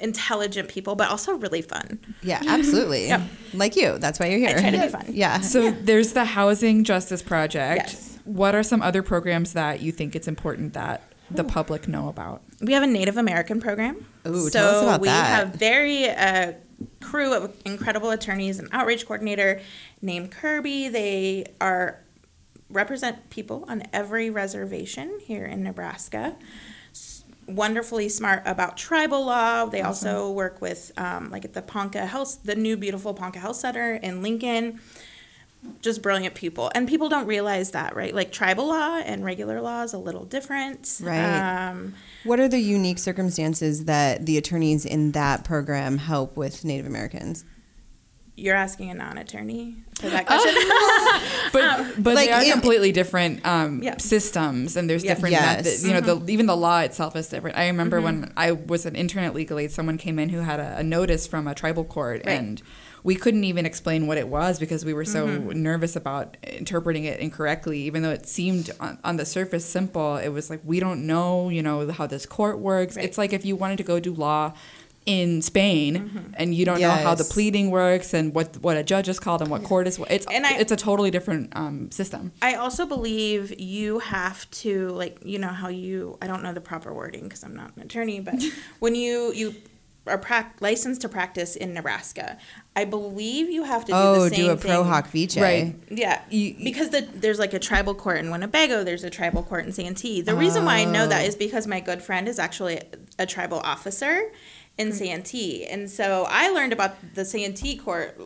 intelligent 0.00 0.68
people, 0.68 0.94
but 0.94 1.10
also 1.10 1.34
really 1.34 1.62
fun. 1.62 1.98
Yeah, 2.22 2.42
absolutely. 2.46 3.08
Yep. 3.08 3.22
Like 3.54 3.76
you. 3.76 3.98
That's 3.98 4.18
why 4.18 4.26
you're 4.26 4.38
here. 4.38 4.56
I 4.56 4.60
try 4.60 4.70
to 4.70 4.80
be 4.80 4.88
fun. 4.88 5.04
Yeah. 5.08 5.40
So 5.40 5.70
there's 5.70 6.12
the 6.12 6.24
Housing 6.24 6.84
Justice 6.84 7.22
Project. 7.22 7.82
Yes. 7.88 8.18
What 8.24 8.54
are 8.54 8.62
some 8.62 8.82
other 8.82 9.02
programs 9.02 9.52
that 9.52 9.80
you 9.80 9.92
think 9.92 10.16
it's 10.16 10.28
important 10.28 10.72
that 10.74 11.02
the 11.30 11.44
public 11.44 11.88
know 11.88 12.08
about? 12.08 12.42
We 12.60 12.72
have 12.72 12.82
a 12.82 12.86
Native 12.86 13.16
American 13.16 13.60
program. 13.60 14.06
Ooh, 14.26 14.48
so 14.48 14.58
tell 14.58 14.76
us 14.76 14.82
about 14.82 15.00
we 15.00 15.08
that. 15.08 15.26
have 15.26 15.54
very 15.54 16.08
uh, 16.08 16.52
crew 17.00 17.34
of 17.34 17.54
incredible 17.64 18.10
attorneys 18.10 18.58
and 18.58 18.68
outreach 18.72 19.06
coordinator 19.06 19.60
named 20.00 20.30
Kirby. 20.30 20.88
They 20.88 21.46
are 21.60 22.00
represent 22.70 23.30
people 23.30 23.64
on 23.68 23.82
every 23.92 24.30
reservation 24.30 25.20
here 25.20 25.44
in 25.44 25.62
Nebraska. 25.62 26.36
Wonderfully 27.46 28.08
smart 28.08 28.42
about 28.46 28.76
tribal 28.76 29.26
law. 29.26 29.66
They 29.66 29.82
also 29.82 30.30
work 30.30 30.60
with 30.60 30.92
um, 30.96 31.30
like 31.30 31.44
at 31.44 31.52
the 31.52 31.62
Ponca 31.62 32.06
Health, 32.06 32.38
the 32.42 32.54
new 32.54 32.76
beautiful 32.76 33.12
Ponca 33.14 33.38
Health 33.38 33.56
Center 33.56 33.94
in 33.94 34.22
Lincoln. 34.22 34.80
Just 35.80 36.02
brilliant 36.02 36.34
people, 36.34 36.70
and 36.74 36.86
people 36.86 37.08
don't 37.08 37.26
realize 37.26 37.70
that, 37.70 37.96
right? 37.96 38.14
Like 38.14 38.32
tribal 38.32 38.66
law 38.66 38.98
and 38.98 39.24
regular 39.24 39.62
law 39.62 39.82
is 39.82 39.94
a 39.94 39.98
little 39.98 40.26
different, 40.26 40.98
Right. 41.02 41.70
Um, 41.70 41.94
What 42.24 42.38
are 42.38 42.48
the 42.48 42.58
unique 42.58 42.98
circumstances 42.98 43.86
that 43.86 44.26
the 44.26 44.36
attorneys 44.36 44.84
in 44.84 45.12
that 45.12 45.42
program 45.42 45.96
help 45.96 46.36
with 46.36 46.66
Native 46.66 46.84
Americans? 46.84 47.46
You're 48.36 48.56
asking 48.56 48.90
a 48.90 48.94
non-attorney 48.94 49.76
for 50.00 50.08
that 50.08 50.26
oh. 50.28 50.38
question. 50.38 51.50
But 51.52 51.62
um, 51.62 51.92
but 51.98 52.14
like 52.16 52.26
they 52.28 52.32
are 52.32 52.42
it- 52.42 52.52
completely 52.52 52.90
different 52.90 53.46
um, 53.46 53.80
Yeah. 53.80 53.96
systems, 53.98 54.76
and 54.76 54.90
there's 54.90 55.04
Yeah. 55.04 55.14
different 55.14 55.34
Yes. 55.34 55.56
methods. 55.58 55.86
You 55.86 55.94
know, 55.94 56.00
the, 56.00 56.16
mm-hmm. 56.16 56.30
even 56.30 56.46
the 56.46 56.56
law 56.56 56.80
itself 56.80 57.14
is 57.14 57.28
different. 57.28 57.56
I 57.56 57.68
remember 57.68 57.98
mm-hmm. 57.98 58.22
when 58.22 58.32
I 58.36 58.52
was 58.52 58.86
an 58.86 58.96
intern 58.96 59.22
at 59.22 59.34
Legal 59.34 59.58
Aid, 59.60 59.70
someone 59.70 59.96
came 59.96 60.18
in 60.18 60.30
who 60.30 60.40
had 60.40 60.58
a, 60.58 60.78
a 60.78 60.82
notice 60.82 61.28
from 61.28 61.46
a 61.46 61.54
tribal 61.54 61.84
court, 61.84 62.22
Right. 62.26 62.38
and 62.38 62.60
we 63.04 63.14
couldn't 63.14 63.44
even 63.44 63.66
explain 63.66 64.06
what 64.06 64.16
it 64.16 64.26
was 64.28 64.58
because 64.58 64.84
we 64.84 64.94
were 64.94 65.04
so 65.04 65.28
mm-hmm. 65.28 65.62
nervous 65.62 65.94
about 65.94 66.38
interpreting 66.42 67.04
it 67.04 67.20
incorrectly. 67.20 67.80
Even 67.82 68.02
though 68.02 68.10
it 68.10 68.26
seemed 68.26 68.70
on, 68.80 68.98
on 69.04 69.16
the 69.16 69.26
surface 69.26 69.64
simple, 69.64 70.16
it 70.16 70.30
was 70.30 70.50
like 70.50 70.60
we 70.64 70.80
don't 70.80 71.06
know, 71.06 71.50
you 71.50 71.62
know, 71.62 71.88
how 71.92 72.06
this 72.06 72.26
court 72.26 72.58
works. 72.58 72.96
Right. 72.96 73.04
It's 73.04 73.18
like 73.18 73.32
if 73.32 73.44
you 73.44 73.54
wanted 73.54 73.76
to 73.76 73.84
go 73.84 74.00
do 74.00 74.12
law 74.12 74.54
in 75.06 75.42
Spain 75.42 75.94
Mm-hmm. 75.94 76.32
and 76.38 76.54
you 76.54 76.64
don't 76.64 76.80
know 76.80 76.90
how 76.90 77.14
the 77.14 77.24
pleading 77.24 77.70
works 77.70 78.14
and 78.14 78.34
what 78.34 78.56
what 78.58 78.76
a 78.76 78.82
judge 78.82 79.08
is 79.08 79.20
called 79.20 79.42
and 79.42 79.50
what 79.50 79.62
court 79.62 79.86
is 79.86 79.98
it's 80.08 80.26
And 80.30 80.46
I- 80.46 80.56
it's 80.56 80.72
a 80.72 80.76
totally 80.76 81.10
different 81.10 81.52
um, 81.54 81.90
system. 81.90 82.32
I 82.40 82.54
also 82.54 82.86
believe 82.86 83.58
you 83.60 83.98
have 83.98 84.50
to 84.62 84.88
like 84.90 85.18
you 85.22 85.38
know 85.38 85.48
how 85.48 85.68
you 85.68 86.16
I 86.22 86.26
don't 86.26 86.42
know 86.42 86.52
the 86.54 86.62
proper 86.62 86.92
wording 86.94 87.24
because 87.24 87.44
I'm 87.44 87.54
not 87.54 87.76
an 87.76 87.82
attorney, 87.82 88.20
but 88.20 88.42
when 88.78 88.94
you 88.94 89.32
you 89.34 89.54
are 90.06 90.18
prac- 90.18 90.56
licensed 90.60 91.00
to 91.00 91.08
practice 91.08 91.56
in 91.56 91.72
Nebraska, 91.72 92.36
I 92.76 92.84
believe 92.84 93.48
you 93.50 93.64
have 93.64 93.86
to 93.86 93.92
do 93.92 93.96
Oh, 93.96 94.24
the 94.28 94.30
same 94.36 94.44
do 94.46 94.50
a 94.50 94.56
pro 94.56 94.82
thing. 94.82 94.92
hac 94.92 95.06
vice. 95.10 95.36
Right. 95.38 95.74
Yeah, 95.90 96.20
You- 96.30 96.56
because 96.62 96.90
the, 96.90 97.08
there's 97.14 97.38
like 97.38 97.54
a 97.54 97.58
tribal 97.58 97.94
court 97.94 98.18
in 98.18 98.30
Winnebago. 98.30 98.84
There's 98.84 99.02
a 99.04 99.08
tribal 99.08 99.42
court 99.42 99.64
in 99.64 99.72
Santee. 99.72 100.20
The 100.20 100.34
reason 100.34 100.66
why 100.66 100.76
I 100.80 100.84
know 100.84 101.04
Oh. 101.04 101.08
that 101.08 101.26
is 101.26 101.36
because 101.36 101.66
my 101.66 101.80
good 101.80 102.02
friend 102.02 102.28
is 102.28 102.38
actually 102.38 102.82
a 103.18 103.24
tribal 103.24 103.60
officer 103.60 104.30
in 104.78 104.92
Santee, 104.92 105.66
and 105.66 105.90
so 105.90 106.26
I 106.28 106.50
learned 106.50 106.72
about 106.72 106.96
the 107.14 107.24
Santee 107.24 107.76
court. 107.76 108.20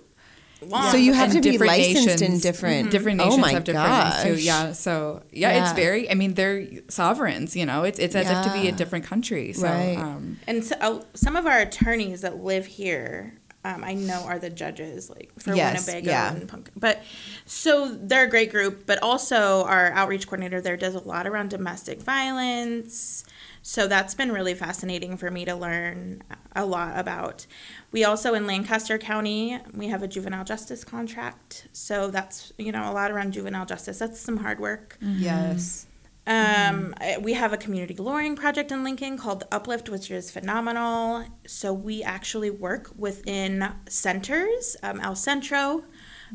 Long 0.61 0.91
So 0.91 0.97
you 0.97 1.13
have 1.13 1.27
And 1.33 1.35
to 1.35 1.41
be 1.41 1.53
different 1.53 1.71
licensed 1.73 2.21
in 2.21 2.33
nations- 2.33 2.43
different. 2.43 2.91
different 2.91 3.21
Oh 3.21 3.25
nations 3.27 3.41
my 3.41 3.53
have 3.53 3.63
different 3.63 3.87
gosh. 3.87 4.23
too. 4.25 4.35
Yeah. 4.35 4.73
So 4.73 5.23
yeah, 5.31 5.53
Yeah. 5.55 5.63
it's 5.63 5.73
very. 5.73 6.11
I 6.11 6.15
mean, 6.15 6.35
they're 6.35 6.67
sovereigns. 6.89 7.55
You 7.55 7.65
know, 7.65 7.85
it's 7.85 8.01
it's 8.01 8.17
as 8.17 8.29
if 8.29 8.45
to 8.53 8.61
be 8.61 8.67
a 8.69 8.73
different 8.73 9.05
country. 9.05 9.53
So 9.53 9.69
Right. 9.69 9.97
um, 9.97 10.41
And 10.49 10.65
so, 10.65 10.75
uh, 10.81 11.03
some 11.15 11.37
of 11.37 11.47
our 11.47 11.61
attorneys 11.61 12.23
that 12.23 12.43
live 12.43 12.67
here, 12.67 13.35
um, 13.65 13.85
I 13.85 13.95
know 13.95 14.21
are 14.27 14.41
the 14.41 14.51
judges, 14.51 15.09
like 15.09 15.31
for 15.39 15.55
Yes, 15.55 15.87
Winnebago 15.87 16.11
yeah. 16.11 16.33
and 16.35 16.49
Punk. 16.49 16.71
But 16.75 17.05
so 17.47 17.95
they're 17.95 18.25
a 18.25 18.29
great 18.29 18.51
group. 18.51 18.85
But 18.85 19.01
also 19.01 19.63
our 19.63 19.93
outreach 19.93 20.27
coordinator 20.27 20.61
there 20.61 20.77
does 20.77 20.97
a 20.97 21.01
lot 21.07 21.29
around 21.29 21.51
domestic 21.51 22.03
violence. 22.03 23.23
So 23.69 23.87
that's 23.87 24.15
been 24.15 24.33
really 24.33 24.55
fascinating 24.55 25.19
for 25.19 25.31
me 25.31 25.45
to 25.45 25.55
learn 25.55 26.23
a 26.57 26.65
lot 26.65 26.99
about. 26.99 27.47
We 27.93 28.03
also 28.03 28.33
in 28.33 28.47
Lancaster 28.47 28.97
County 28.97 29.59
we 29.75 29.89
have 29.89 30.03
a 30.03 30.09
juvenile 30.09 30.43
justice 30.43 30.85
contract. 30.85 31.69
So 31.75 32.11
that's 32.11 32.51
you 32.57 32.73
know 32.73 32.91
a 32.91 32.95
lot 32.95 33.11
around 33.11 33.33
juvenile 33.35 33.67
justice. 33.67 33.99
That's 33.99 34.19
some 34.19 34.39
hard 34.39 34.59
work. 34.59 34.97
Yes. 35.03 35.87
Um, 36.27 36.95
I- 36.99 37.19
we 37.21 37.35
have 37.35 37.53
a 37.53 37.59
community 37.59 37.95
lawyering 37.95 38.37
project 38.37 38.73
in 38.73 38.85
Lincoln 38.85 39.19
called 39.19 39.45
Uplift, 39.53 39.91
which 39.91 40.11
is 40.11 40.31
phenomenal. 40.31 41.27
So 41.47 41.71
we 41.75 42.03
actually 42.03 42.49
work 42.51 42.91
within 42.97 43.71
centers, 43.87 44.79
um, 44.83 44.99
El 45.01 45.15
Centro, 45.15 45.85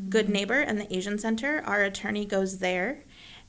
Good 0.07 0.29
Neighbor, 0.29 0.59
and 0.59 0.79
the 0.79 0.95
Asian 0.95 1.17
Center. 1.17 1.63
Our 1.65 1.81
attorney 1.81 2.25
goes 2.25 2.59
there 2.59 3.05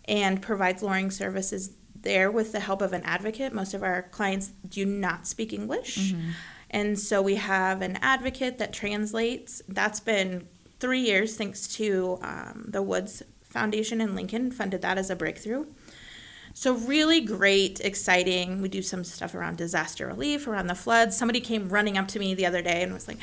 and 0.07 0.40
provides 0.40 0.83
lawyering 0.83 1.11
services 1.11 1.73
there 2.05 2.31
with 2.31 2.53
the 2.53 2.61
help 2.61 2.81
of 2.81 2.93
an 2.93 3.03
advocate. 3.03 3.53
Most 3.53 3.75
of 3.75 3.83
our 3.83 4.03
clients 4.03 4.53
do 4.69 4.87
not 4.87 5.27
speak 5.27 5.53
English. 5.53 6.14
And 6.71 6.99
so 6.99 7.23
we 7.23 7.37
have 7.37 7.83
an 7.83 7.99
advocate 8.03 8.59
that 8.59 8.73
translates. 8.73 9.62
That's 9.69 10.01
been 10.01 10.47
three 10.81 11.01
years 11.01 11.37
thanks 11.37 11.69
to 11.77 12.19
um, 12.23 12.67
the 12.69 12.83
Woods 12.83 13.23
Foundation 13.43 14.01
in 14.01 14.14
Lincoln, 14.17 14.51
funded 14.51 14.83
that 14.83 14.99
as 14.99 15.09
a 15.09 15.17
breakthrough. 15.17 15.67
So 16.53 16.75
really 16.75 17.21
great, 17.21 17.81
exciting. 17.81 18.61
We 18.61 18.69
do 18.69 18.83
some 18.83 19.03
stuff 19.03 19.35
around 19.35 19.59
disaster 19.59 20.07
relief, 20.07 20.47
around 20.47 20.69
the 20.69 20.75
floods. 20.75 21.17
Somebody 21.17 21.40
came 21.40 21.69
running 21.69 21.99
up 21.99 22.09
to 22.09 22.19
me 22.19 22.35
the 22.35 22.47
other 22.47 22.62
day 22.62 22.83
and 22.83 22.93
was 22.93 23.09
like, 23.09 23.19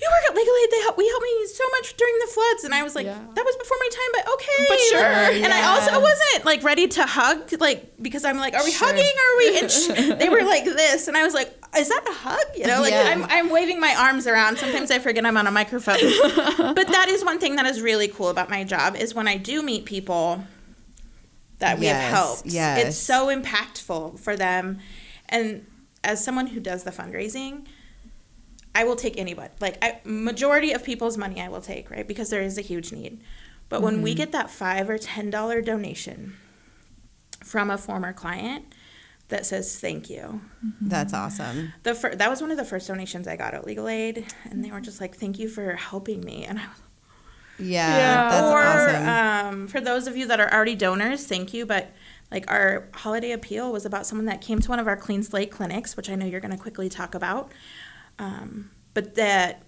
"You 0.00 0.08
work 0.10 0.30
at 0.30 0.36
Legal 0.36 0.54
Aid. 0.62 0.70
They 0.72 0.80
help. 0.82 0.98
We 0.98 1.06
helped 1.08 1.22
me 1.22 1.46
so 1.54 1.64
much 1.70 1.96
during 1.96 2.14
the 2.20 2.26
floods." 2.26 2.64
And 2.64 2.74
I 2.74 2.82
was 2.82 2.94
like, 2.94 3.06
Yeah. 3.06 3.18
"That 3.34 3.44
was 3.44 3.56
before 3.56 3.76
my 3.80 3.88
time, 3.92 4.10
but 4.14 4.32
okay." 4.34 4.66
But 4.68 4.80
sure, 4.80 5.44
And 5.44 5.52
I 5.52 5.60
yeah. 5.60 5.68
also 5.70 6.00
wasn't 6.00 6.44
like 6.44 6.62
ready 6.62 6.88
to 6.88 7.06
hug, 7.06 7.52
like 7.60 7.94
because 8.02 8.24
I'm 8.24 8.36
like, 8.38 8.54
"Are 8.54 8.64
we 8.64 8.70
Sure. 8.72 8.88
hugging? 8.88 9.04
Or 9.04 9.26
are 9.34 9.38
we?" 9.38 9.58
And 9.60 9.70
sh- 9.70 10.18
they 10.20 10.28
were 10.28 10.42
like 10.42 10.64
this, 10.64 11.06
and 11.08 11.16
I 11.16 11.22
was 11.24 11.34
like, 11.34 11.52
"Is 11.78 11.88
that 11.88 12.04
a 12.08 12.12
hug?" 12.12 12.44
You 12.56 12.66
know, 12.66 12.80
like 12.80 12.92
Yeah. 12.92 13.08
I'm 13.08 13.24
I'm 13.24 13.50
waving 13.50 13.80
my 13.80 13.94
arms 13.94 14.26
around. 14.26 14.58
Sometimes 14.58 14.90
I 14.90 14.98
forget 14.98 15.24
I'm 15.24 15.36
on 15.36 15.46
a 15.46 15.50
microphone. 15.52 15.96
but 16.74 16.88
that 16.88 17.06
is 17.08 17.24
one 17.24 17.38
thing 17.38 17.56
that 17.56 17.66
is 17.66 17.80
really 17.80 18.08
cool 18.08 18.28
about 18.30 18.50
my 18.50 18.64
job 18.64 18.96
is 18.96 19.14
when 19.14 19.28
I 19.28 19.36
do 19.36 19.62
meet 19.62 19.84
people 19.84 20.44
that 21.60 21.78
we 21.78 21.86
have 21.86 22.02
helped. 22.12 22.46
yes. 22.46 22.84
It's 22.84 22.96
so 22.98 23.28
impactful 23.28 24.18
for 24.20 24.36
them. 24.36 24.80
And 25.28 25.64
as 26.02 26.22
someone 26.22 26.48
who 26.48 26.60
does 26.60 26.82
the 26.82 26.90
fundraising, 26.90 27.64
I 28.74 28.84
will 28.84 28.96
take 28.96 29.16
anybody. 29.18 29.52
Like 29.60 29.78
I, 29.82 30.00
majority 30.04 30.72
of 30.72 30.82
people's 30.84 31.16
money 31.16 31.40
I 31.40 31.48
will 31.48 31.60
take, 31.60 31.90
right? 31.90 32.06
Because 32.06 32.30
there 32.30 32.42
is 32.42 32.58
a 32.58 32.62
huge 32.62 32.92
need. 32.92 33.20
But 33.68 33.82
when 33.82 33.94
Mm-hmm. 33.94 34.02
we 34.02 34.14
get 34.14 34.32
that 34.32 34.50
5 34.50 34.90
or 34.90 34.98
10 34.98 35.30
dollar 35.30 35.60
donation 35.62 36.34
from 37.42 37.70
a 37.70 37.78
former 37.78 38.12
client 38.12 38.64
that 39.28 39.46
says 39.46 39.78
thank 39.78 40.10
you. 40.10 40.40
That's 40.80 41.14
awesome. 41.14 41.72
The 41.82 41.94
fir- 41.94 42.14
that 42.14 42.28
was 42.30 42.40
one 42.42 42.50
of 42.50 42.56
the 42.56 42.64
first 42.64 42.88
donations 42.88 43.26
I 43.26 43.36
got 43.36 43.54
at 43.54 43.64
Legal 43.66 43.88
Aid 43.88 44.26
and 44.50 44.64
they 44.64 44.70
were 44.70 44.80
just 44.80 45.00
like 45.00 45.16
thank 45.16 45.38
you 45.38 45.48
for 45.48 45.74
helping 45.76 46.20
me 46.22 46.44
and 46.44 46.58
I 46.58 46.66
was 46.66 46.80
Yeah, 47.58 47.96
Yeah. 47.96 48.28
that's 48.30 48.52
or 48.52 48.62
awesome. 48.98 49.60
um, 49.62 49.66
for 49.68 49.80
those 49.80 50.06
of 50.06 50.16
you 50.16 50.26
that 50.26 50.40
are 50.40 50.52
already 50.52 50.74
donors, 50.74 51.24
thank 51.26 51.54
you. 51.54 51.64
But 51.64 51.90
like 52.30 52.50
our 52.50 52.88
holiday 52.94 53.30
appeal 53.32 53.70
was 53.72 53.86
about 53.86 54.06
someone 54.06 54.26
that 54.26 54.40
came 54.40 54.58
to 54.60 54.68
one 54.68 54.78
of 54.78 54.86
our 54.88 54.96
clean 54.96 55.22
slate 55.22 55.50
clinics, 55.50 55.96
which 55.96 56.10
I 56.10 56.16
know 56.16 56.26
you're 56.26 56.40
going 56.40 56.50
to 56.56 56.58
quickly 56.62 56.88
talk 56.88 57.14
about. 57.14 57.50
Um, 58.18 58.70
but 58.94 59.14
that 59.16 59.62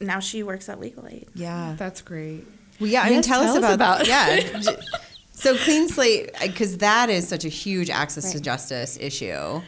now 0.00 0.18
she 0.20 0.42
works 0.42 0.68
at 0.68 0.80
Legal 0.80 1.06
Aid. 1.06 1.28
yeah. 1.34 1.74
that's 1.78 2.00
great. 2.02 2.44
Well, 2.80 2.88
yeah. 2.90 3.02
I 3.02 3.06
mean, 3.06 3.14
Yes, 3.16 3.26
tell, 3.26 3.40
us 3.42 3.54
tell 3.54 3.64
us 3.64 3.74
about, 3.74 4.02
about- 4.02 4.08
yeah. 4.08 4.62
So 5.34 5.56
clean 5.56 5.88
slate, 5.88 6.30
because 6.40 6.78
that 6.78 7.10
is 7.10 7.26
such 7.26 7.44
a 7.44 7.48
huge 7.48 7.90
access 7.90 8.30
to 8.30 8.40
justice 8.40 8.96
issue. 9.00 9.60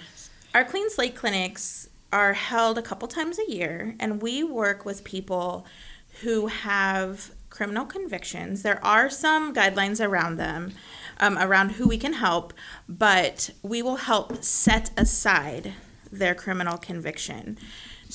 Our 0.54 0.64
clean 0.64 0.88
slate 0.88 1.16
clinics 1.16 1.88
are 2.12 2.32
held 2.32 2.78
a 2.78 2.82
couple 2.82 3.08
times 3.08 3.40
a 3.40 3.50
year, 3.50 3.96
and 3.98 4.22
we 4.22 4.44
work 4.44 4.84
with 4.84 5.02
people 5.02 5.66
who 6.22 6.46
have 6.46 7.32
criminal 7.50 7.86
convictions. 7.86 8.62
There 8.62 8.84
are 8.84 9.10
some 9.10 9.52
guidelines 9.52 10.04
around 10.04 10.36
them, 10.36 10.74
um, 11.18 11.36
around 11.38 11.70
who 11.70 11.88
we 11.88 11.98
can 11.98 12.12
help, 12.12 12.52
but 12.88 13.50
we 13.64 13.82
will 13.82 13.96
help 13.96 14.44
set 14.44 14.92
aside 14.96 15.72
their 16.12 16.36
criminal 16.36 16.78
conviction. 16.78 17.58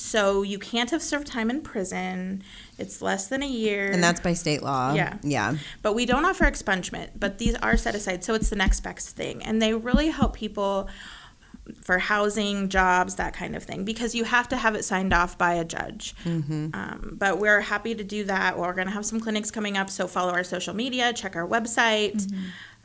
So 0.00 0.42
you 0.42 0.58
can't 0.58 0.90
have 0.90 1.02
served 1.02 1.26
time 1.26 1.50
in 1.50 1.60
prison. 1.60 2.42
It's 2.78 3.02
less 3.02 3.28
than 3.28 3.42
a 3.42 3.48
year. 3.48 3.90
And 3.90 4.02
that's 4.02 4.20
by 4.20 4.32
state 4.32 4.62
law. 4.62 4.94
Yeah. 4.94 5.18
Yeah. 5.22 5.56
But 5.82 5.94
we 5.94 6.06
don't 6.06 6.24
offer 6.24 6.44
expungement, 6.44 7.10
but 7.16 7.38
these 7.38 7.54
are 7.56 7.76
set 7.76 7.94
aside. 7.94 8.24
So 8.24 8.34
it's 8.34 8.48
the 8.48 8.56
next 8.56 8.80
best 8.80 9.14
thing. 9.14 9.42
And 9.42 9.60
they 9.60 9.74
really 9.74 10.08
help 10.08 10.34
people 10.34 10.88
for 11.82 11.98
housing, 11.98 12.68
jobs, 12.68 13.16
that 13.16 13.34
kind 13.34 13.54
of 13.54 13.62
thing, 13.62 13.84
because 13.84 14.14
you 14.14 14.24
have 14.24 14.48
to 14.48 14.56
have 14.56 14.74
it 14.74 14.84
signed 14.84 15.12
off 15.12 15.38
by 15.38 15.52
a 15.52 15.64
judge. 15.64 16.14
Um, 16.26 17.16
but 17.18 17.38
we're 17.38 17.60
happy 17.60 17.94
to 17.94 18.02
do 18.02 18.24
that. 18.24 18.58
We're 18.58 18.72
going 18.72 18.88
to 18.88 18.92
have 18.92 19.04
some 19.06 19.20
clinics 19.20 19.50
coming 19.50 19.76
up. 19.76 19.90
So 19.90 20.08
follow 20.08 20.32
our 20.32 20.42
social 20.42 20.74
media, 20.74 21.12
check 21.12 21.36
our 21.36 21.46
website. 21.46 22.26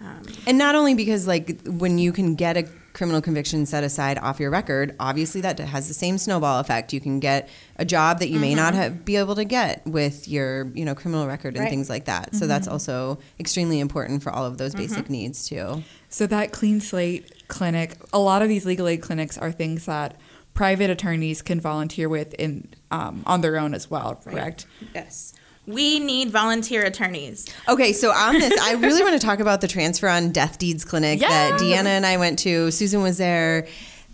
Um, 0.01 0.21
And 0.45 0.57
not 0.57 0.75
only 0.75 0.93
because, 0.93 1.25
like, 1.25 1.61
when 1.65 1.97
you 1.97 2.11
can 2.11 2.35
get 2.35 2.57
a 2.57 2.67
criminal 2.95 3.21
conviction 3.21 3.65
set 3.65 3.83
aside 3.83 4.17
off 4.17 4.39
your 4.39 4.49
record, 4.49 4.95
obviously 4.99 5.41
that 5.41 5.59
has 5.59 5.87
the 5.87 5.93
same 5.93 6.17
snowball 6.17 6.59
effect. 6.59 6.93
You 6.93 7.01
can 7.01 7.19
get 7.19 7.49
a 7.75 7.85
job 7.85 8.19
that 8.19 8.29
you 8.29 8.39
may 8.39 8.55
not 8.55 8.73
mm-hmm. 8.73 8.81
have, 8.81 9.05
be 9.05 9.17
able 9.17 9.35
to 9.35 9.43
get 9.43 9.85
with 9.85 10.27
your, 10.27 10.67
you 10.73 10.85
know, 10.85 10.95
criminal 10.95 11.27
record 11.27 11.55
and 11.55 11.65
Right. 11.65 11.69
things 11.69 11.89
like 11.89 12.05
that. 12.05 12.33
So 12.33 12.47
that's 12.47 12.65
mm-hmm. 12.65 12.73
also 12.73 13.19
extremely 13.39 13.79
important 13.79 14.23
for 14.23 14.31
all 14.31 14.45
of 14.45 14.57
those 14.57 14.73
basic 14.73 15.03
mm-hmm. 15.03 15.13
needs 15.13 15.47
too. 15.47 15.83
So 16.09 16.25
that 16.27 16.51
clean 16.51 16.79
slate 16.79 17.47
clinic, 17.49 17.97
a 18.13 18.19
lot 18.19 18.41
of 18.41 18.49
these 18.49 18.65
legal 18.65 18.87
aid 18.87 19.01
clinics 19.01 19.37
are 19.37 19.51
things 19.51 19.85
that 19.85 20.19
private 20.53 20.89
attorneys 20.89 21.41
can 21.41 21.59
volunteer 21.59 22.07
with 22.07 22.33
in 22.35 22.69
um, 22.89 23.23
on 23.25 23.41
their 23.41 23.57
own 23.57 23.73
as 23.73 23.91
well. 23.91 24.21
Correct. 24.23 24.65
yes. 24.95 25.33
We 25.67 25.99
need 25.99 26.29
volunteer 26.31 26.83
attorneys. 26.83 27.45
Okay, 27.67 27.91
so 27.93 28.11
on 28.11 28.33
this, 28.39 28.59
I 28.61 28.73
really 28.73 29.01
want 29.03 29.19
to 29.19 29.25
talk 29.25 29.39
about 29.39 29.61
the 29.61 29.67
transfer 29.67 30.07
on 30.07 30.31
death 30.31 30.57
deeds 30.57 30.85
clinic 30.85 31.19
that 31.21 31.59
Deanna 31.59 31.85
and 31.87 32.05
I 32.05 32.17
went 32.17 32.39
to. 32.39 32.71
Susan 32.71 33.01
was 33.01 33.17
there. 33.17 33.67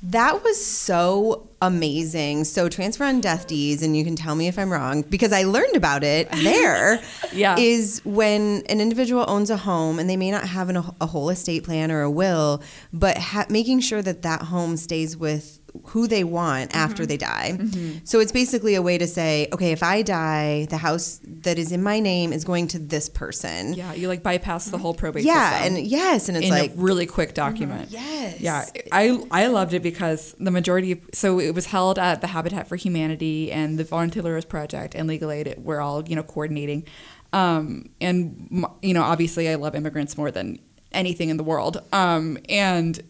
That 0.03 0.43
was 0.43 0.63
so 0.65 1.47
amazing. 1.61 2.45
So 2.45 2.67
transfer 2.69 3.03
on 3.03 3.21
death 3.21 3.45
deeds, 3.45 3.83
and 3.83 3.95
you 3.95 4.03
can 4.03 4.15
tell 4.15 4.33
me 4.33 4.47
if 4.47 4.57
I'm 4.57 4.71
wrong 4.71 5.03
because 5.03 5.31
I 5.31 5.43
learned 5.43 5.75
about 5.75 6.03
it 6.03 6.29
there. 6.31 7.01
Yeah. 7.33 7.55
is 7.57 8.01
when 8.03 8.63
an 8.67 8.81
individual 8.81 9.23
owns 9.25 9.49
a 9.49 9.55
home 9.55 9.99
and 9.99 10.09
they 10.09 10.17
may 10.17 10.31
not 10.31 10.43
have 10.49 10.67
an, 10.67 10.75
a 10.99 11.05
whole 11.05 11.29
estate 11.29 11.63
plan 11.63 11.89
or 11.89 12.01
a 12.01 12.11
will, 12.11 12.61
but 12.91 13.17
ha- 13.17 13.45
making 13.47 13.79
sure 13.79 14.01
that 14.01 14.23
that 14.23 14.41
home 14.41 14.75
stays 14.75 15.15
with 15.15 15.60
who 15.85 16.07
they 16.07 16.23
want 16.23 16.75
after 16.75 17.05
they 17.05 17.17
die. 17.17 17.57
So 18.03 18.19
it's 18.19 18.31
basically 18.31 18.75
a 18.75 18.81
way 18.81 18.97
to 18.97 19.07
say, 19.07 19.47
okay, 19.53 19.71
if 19.71 19.83
I 19.83 20.01
die, 20.01 20.67
the 20.69 20.77
house 20.77 21.19
that 21.23 21.57
is 21.57 21.71
in 21.71 21.81
my 21.83 21.99
name 21.99 22.33
is 22.33 22.43
going 22.43 22.67
to 22.69 22.79
this 22.79 23.09
person. 23.09 23.73
Yeah, 23.73 23.93
you 23.93 24.07
like 24.07 24.21
bypass 24.23 24.65
the 24.65 24.77
whole 24.77 24.93
probate 24.93 25.23
Yeah, 25.23 25.51
system 25.59 25.77
and 25.77 25.87
yes, 25.87 26.27
and 26.29 26.37
it's 26.37 26.47
in 26.47 26.51
like 26.51 26.71
a 26.71 26.75
really 26.75 27.05
quick 27.05 27.33
document. 27.33 27.89
yes, 27.89 28.39
Yeah, 28.39 28.65
I 28.91 29.23
I 29.31 29.47
loved 29.47 29.73
it 29.73 29.81
because 29.81 30.35
the 30.39 30.51
majority. 30.51 30.91
Of, 30.93 31.09
so 31.13 31.39
it 31.39 31.55
was 31.55 31.67
held 31.67 31.97
at 31.99 32.21
the 32.21 32.27
Habitat 32.27 32.67
for 32.67 32.75
Humanity 32.75 33.51
and 33.51 33.77
the 33.79 33.83
Volunteer 33.83 34.23
Lawyers 34.23 34.45
Project 34.45 34.95
and 34.95 35.07
Legal 35.07 35.31
Aid. 35.31 35.55
We're 35.57 35.81
all 35.81 36.07
you 36.07 36.15
know 36.15 36.23
coordinating, 36.23 36.85
um, 37.33 37.89
and 37.99 38.65
you 38.81 38.93
know 38.93 39.03
obviously 39.03 39.49
I 39.49 39.55
love 39.55 39.75
immigrants 39.75 40.17
more 40.17 40.31
than 40.31 40.59
anything 40.91 41.29
in 41.29 41.37
the 41.37 41.43
world. 41.43 41.81
Um, 41.93 42.37
and 42.49 43.01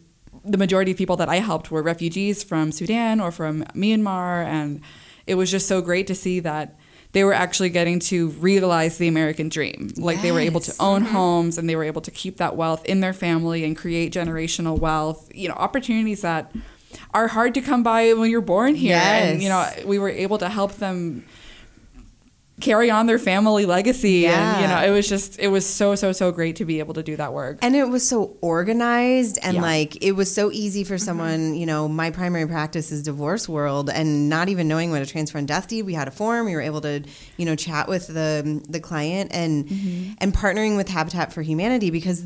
the 0.44 0.58
majority 0.58 0.92
of 0.92 0.98
people 0.98 1.16
that 1.16 1.28
I 1.28 1.36
helped 1.36 1.70
were 1.70 1.82
refugees 1.82 2.42
from 2.42 2.72
Sudan 2.72 3.20
or 3.20 3.30
from 3.30 3.64
Myanmar, 3.74 4.44
and 4.44 4.80
it 5.26 5.36
was 5.36 5.50
just 5.50 5.68
so 5.68 5.80
great 5.80 6.06
to 6.08 6.14
see 6.14 6.40
that 6.40 6.76
they 7.12 7.24
were 7.24 7.34
actually 7.34 7.68
getting 7.68 7.98
to 8.00 8.28
realize 8.30 8.98
the 8.98 9.06
American 9.06 9.48
dream. 9.48 9.90
Like 9.96 10.22
they 10.22 10.32
were 10.32 10.40
able 10.40 10.60
to 10.60 10.70
Yes. 10.70 10.80
own 10.80 11.02
mm-hmm. 11.04 11.12
homes 11.12 11.58
and 11.58 11.68
they 11.68 11.76
were 11.76 11.84
able 11.84 12.00
to 12.02 12.10
keep 12.10 12.38
that 12.38 12.56
wealth 12.56 12.84
in 12.86 13.00
their 13.00 13.12
family 13.12 13.64
and 13.64 13.76
create 13.76 14.12
generational 14.12 14.78
wealth. 14.78 15.30
You 15.34 15.48
know, 15.48 15.54
opportunities 15.54 16.22
that 16.22 16.52
are 17.12 17.28
hard 17.28 17.54
to 17.54 17.60
come 17.60 17.82
by 17.82 18.12
when 18.14 18.30
you're 18.30 18.40
born 18.40 18.74
here. 18.74 18.96
And 18.96 19.42
you 19.42 19.48
know, 19.50 19.68
we 19.84 19.98
were 19.98 20.08
able 20.08 20.38
to 20.38 20.48
help 20.48 20.74
them 20.74 21.26
carry 22.62 22.90
on 22.90 23.06
their 23.06 23.18
family 23.18 23.66
legacy. 23.66 24.26
And 24.26 24.62
you 24.62 24.68
know 24.68 24.80
it 24.82 24.90
was 24.90 25.08
just 25.08 25.38
it 25.38 25.48
was 25.48 25.66
so 25.66 25.94
so 25.94 26.12
so 26.12 26.32
great 26.32 26.56
to 26.56 26.64
be 26.64 26.78
able 26.78 26.94
to 26.94 27.02
do 27.02 27.16
that 27.16 27.32
work. 27.32 27.58
And 27.60 27.76
it 27.76 27.84
was 27.84 28.08
so 28.08 28.36
organized 28.40 29.38
and 29.42 29.56
Yeah. 29.56 29.62
like 29.62 30.02
it 30.02 30.12
was 30.12 30.32
so 30.32 30.50
easy 30.52 30.84
for 30.84 30.94
mm-hmm. 30.94 31.04
someone, 31.04 31.54
you 31.54 31.66
know, 31.66 31.88
my 31.88 32.10
primary 32.10 32.46
practice 32.46 32.92
is 32.92 33.02
divorce 33.02 33.48
world 33.48 33.90
and 33.90 34.28
not 34.28 34.48
even 34.48 34.68
knowing 34.68 34.90
what 34.90 35.02
a 35.02 35.06
transfer 35.06 35.38
and 35.38 35.48
death 35.48 35.68
deed, 35.68 35.82
we 35.82 35.94
had 35.94 36.08
a 36.08 36.12
form, 36.12 36.46
we 36.46 36.54
were 36.54 36.62
able 36.62 36.80
to, 36.82 37.02
you 37.36 37.44
know, 37.44 37.56
chat 37.56 37.88
with 37.88 38.06
the 38.06 38.62
the 38.68 38.80
client 38.80 39.30
and 39.34 39.66
mm-hmm. 39.66 40.12
and 40.18 40.32
partnering 40.32 40.76
with 40.76 40.88
Habitat 40.88 41.32
for 41.32 41.42
Humanity 41.42 41.90
because 41.90 42.24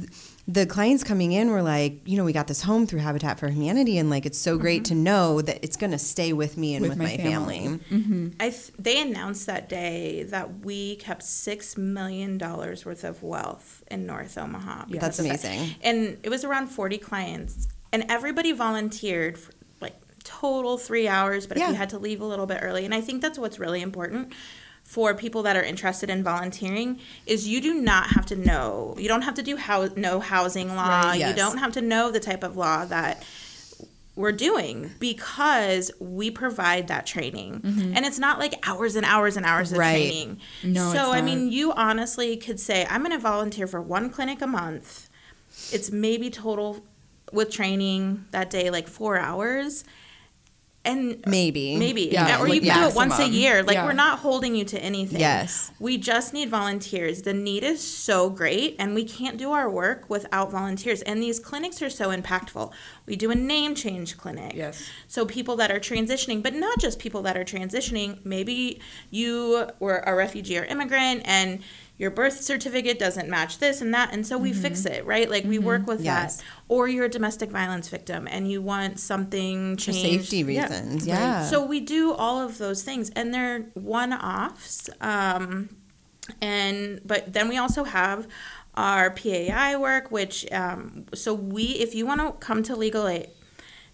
the 0.49 0.65
clients 0.65 1.03
coming 1.03 1.33
in 1.33 1.51
were 1.51 1.63
like, 1.63 2.01
you 2.05 2.17
know, 2.17 2.25
we 2.25 2.33
got 2.33 2.47
this 2.47 2.63
home 2.63 2.87
through 2.87 3.01
Habitat 3.01 3.41
for 3.41 3.49
Humanity 3.49 3.99
and 3.99 4.11
like 4.11 4.27
it's 4.27 4.39
so 4.39 4.57
great 4.57 4.85
to 4.87 4.95
mm-hmm. 4.95 5.03
know 5.03 5.41
that 5.43 5.59
it's 5.65 5.77
going 5.77 5.91
to 5.91 5.99
stay 5.99 6.33
with 6.33 6.57
me 6.57 6.77
and 6.77 6.83
with, 6.83 6.91
With 6.91 6.99
my, 6.99 7.05
my 7.05 7.17
family. 7.17 7.59
family. 7.59 7.79
Mm-hmm. 7.91 8.29
I 8.39 8.51
th- 8.51 8.73
they 8.79 9.03
announced 9.03 9.47
that 9.47 9.69
day 9.69 10.23
that 10.25 10.61
we 10.61 10.97
kept 10.97 11.25
six 11.25 11.77
million 11.77 12.39
dollars 12.39 12.85
worth 12.85 13.03
of 13.03 13.25
wealth 13.25 13.83
in 13.91 14.07
North 14.07 14.39
Omaha. 14.39 14.85
because 14.87 15.01
That's 15.01 15.19
of 15.19 15.25
that. 15.25 15.45
amazing. 15.45 15.75
And 15.83 16.19
it 16.23 16.29
was 16.29 16.45
around 16.45 16.69
forty 16.69 16.99
clients, 16.99 17.67
and 17.93 18.05
everybody 18.09 18.53
volunteered 18.53 19.37
for 19.39 19.51
like 19.81 19.97
total 20.23 20.79
three 20.79 21.09
hours. 21.09 21.49
But 21.49 21.57
if 21.57 21.67
you 21.69 21.75
had 21.75 21.91
to 21.91 21.99
leave 21.99 22.21
a 22.21 22.25
little 22.25 22.47
bit 22.47 22.61
early, 22.63 22.85
and 22.85 22.95
I 22.95 23.01
think 23.01 23.21
that's 23.21 23.39
what's 23.39 23.59
really 23.59 23.83
important 23.83 24.33
for 24.87 25.15
people 25.15 25.43
that 25.43 25.57
are 25.57 25.63
interested 25.65 26.09
in 26.09 26.23
volunteering 26.23 26.99
is 27.27 27.47
you 27.49 27.61
do 27.61 27.75
not 27.75 28.07
have 28.11 28.25
to 28.25 28.37
know 28.37 28.95
you 28.99 29.09
don't 29.09 29.23
have 29.23 29.35
to 29.35 29.43
do 29.43 29.57
how 29.57 29.85
know 29.97 30.21
housing 30.21 30.75
law 30.75 31.09
Right, 31.09 31.19
yes. 31.19 31.31
you 31.31 31.37
don't 31.37 31.59
have 31.59 31.73
to 31.73 31.83
know 31.83 32.11
the 32.11 32.21
type 32.21 32.43
of 32.45 32.57
law 32.57 32.85
that 32.87 33.23
we're 34.15 34.33
doing 34.33 34.93
because 34.99 35.91
we 36.01 36.31
provide 36.31 36.89
that 36.89 37.05
training. 37.05 37.61
Mm-hmm. 37.61 37.93
And 37.95 38.07
it's 38.07 38.19
not 38.19 38.39
like 38.39 38.55
hours 38.67 38.97
and 38.97 39.05
hours 39.05 39.37
and 39.37 39.45
hours 39.45 39.73
of 39.73 39.79
Right. 39.79 39.93
training. 39.93 40.41
No, 40.65 40.91
so 40.91 41.13
I 41.13 41.21
mean, 41.21 41.53
you 41.53 41.73
honestly 41.73 42.37
could 42.39 42.59
say 42.59 42.87
I'm 42.89 43.03
going 43.03 43.13
to 43.13 43.19
volunteer 43.19 43.67
for 43.67 43.83
one 43.83 44.09
clinic 44.09 44.41
a 44.41 44.47
month. 44.47 45.11
It's 45.71 45.91
maybe 45.91 46.31
total 46.31 46.83
with 47.31 47.51
training 47.51 48.25
that 48.31 48.49
day 48.49 48.71
like 48.71 48.89
4 48.89 49.19
hours. 49.19 49.85
And 50.87 51.23
Maybe. 51.27 51.77
Maybe. 51.77 52.03
Yeah, 52.13 52.41
or 52.41 52.47
you 52.47 52.55
like 52.55 52.63
can 52.63 52.83
do 52.83 52.89
it 52.89 52.95
once 52.95 53.19
a 53.19 53.29
year. 53.29 53.63
Like 53.63 53.75
Yeah. 53.75 53.85
we're 53.85 53.93
not 53.93 54.21
holding 54.21 54.55
you 54.55 54.65
to 54.67 54.79
anything. 54.79 55.21
Yes. 55.21 55.73
We 55.79 55.99
just 55.99 56.33
need 56.33 56.49
volunteers. 56.49 57.23
The 57.23 57.35
need 57.35 57.65
is 57.65 57.81
so 57.83 58.31
great 58.31 58.77
and 58.79 58.95
we 58.95 59.05
can't 59.05 59.37
do 59.37 59.53
our 59.53 59.69
work 59.69 60.09
without 60.09 60.51
volunteers. 60.51 61.03
And 61.03 61.23
these 61.23 61.41
clinics 61.41 61.83
are 61.83 61.91
so 61.91 62.11
impactful. 62.17 62.73
We 63.07 63.17
do 63.17 63.31
a 63.31 63.35
name 63.35 63.75
change 63.75 64.17
clinic. 64.17 64.53
Yes. 64.55 64.89
So 65.09 65.27
people 65.27 65.57
that 65.57 65.71
are 65.71 65.81
transitioning, 65.81 66.43
but 66.43 66.55
not 66.55 66.79
just 66.79 66.99
people 66.99 67.23
that 67.23 67.37
are 67.37 67.45
transitioning. 67.45 68.25
Maybe 68.25 68.81
you 69.11 69.69
were 69.81 69.99
a 70.07 70.15
refugee 70.15 70.59
or 70.59 70.65
immigrant 70.65 71.23
and 71.25 71.61
your 71.99 72.11
birth 72.11 72.41
certificate 72.43 72.99
doesn't 72.99 73.29
match 73.29 73.59
this 73.59 73.81
and 73.81 73.93
that 73.95 74.13
and 74.13 74.27
so 74.27 74.37
we 74.37 74.53
fix 74.53 74.85
it, 74.85 75.05
right? 75.07 75.31
Like 75.31 75.45
we 75.45 75.59
work 75.59 75.87
with 75.87 76.01
Yes. 76.03 76.37
that. 76.37 76.45
Or 76.69 76.89
you're 76.89 77.07
a 77.07 77.09
domestic 77.09 77.51
violence 77.51 77.89
victim 77.89 78.29
and 78.31 78.51
you 78.51 78.61
want 78.61 79.01
something 79.01 79.77
For 79.77 79.93
changed. 79.93 80.29
safety 80.29 80.53
Yeah. 80.53 80.63
reasons. 80.69 81.07
Yeah. 81.07 81.45
So 81.47 81.65
we 81.65 81.81
do 81.81 82.13
all 82.13 82.41
of 82.41 82.59
those 82.59 82.83
things, 82.83 83.11
and 83.17 83.33
they're 83.33 83.61
one-offs. 83.75 84.91
Um, 85.01 85.71
and 86.43 87.01
but 87.05 87.33
then 87.33 87.49
we 87.49 87.57
also 87.57 87.85
have 87.85 88.27
our 88.75 89.11
PAI 89.11 89.77
work, 89.77 90.11
which 90.11 90.51
um, 90.53 91.07
so 91.15 91.33
we 91.33 91.63
if 91.65 91.95
you 91.95 92.05
want 92.05 92.21
to 92.21 92.33
come 92.45 92.63
to 92.65 92.77
Legal 92.77 93.07
Aid 93.09 93.29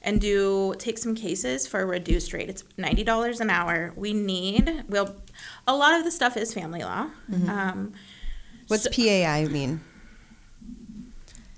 and 0.03 0.21
do 0.21 0.75
take 0.79 0.99
some 0.99 1.15
cases 1.15 1.67
for 1.67 1.81
a 1.81 1.87
reduced 1.87 2.33
rate, 2.33 2.49
it's 2.51 2.65
ninety 2.77 3.05
dollars 3.05 3.41
an 3.41 3.49
hour. 3.51 3.93
We 3.97 4.13
need 4.13 4.85
well, 4.89 5.17
a 5.67 5.75
lot 5.75 5.95
of 5.99 6.05
the 6.05 6.11
stuff 6.11 6.37
is 6.37 6.53
family 6.53 6.83
law. 6.83 7.09
Um, 7.49 7.93
What's 8.69 8.85
so- 8.85 8.91
PAI 8.91 9.47
mean? 9.47 9.81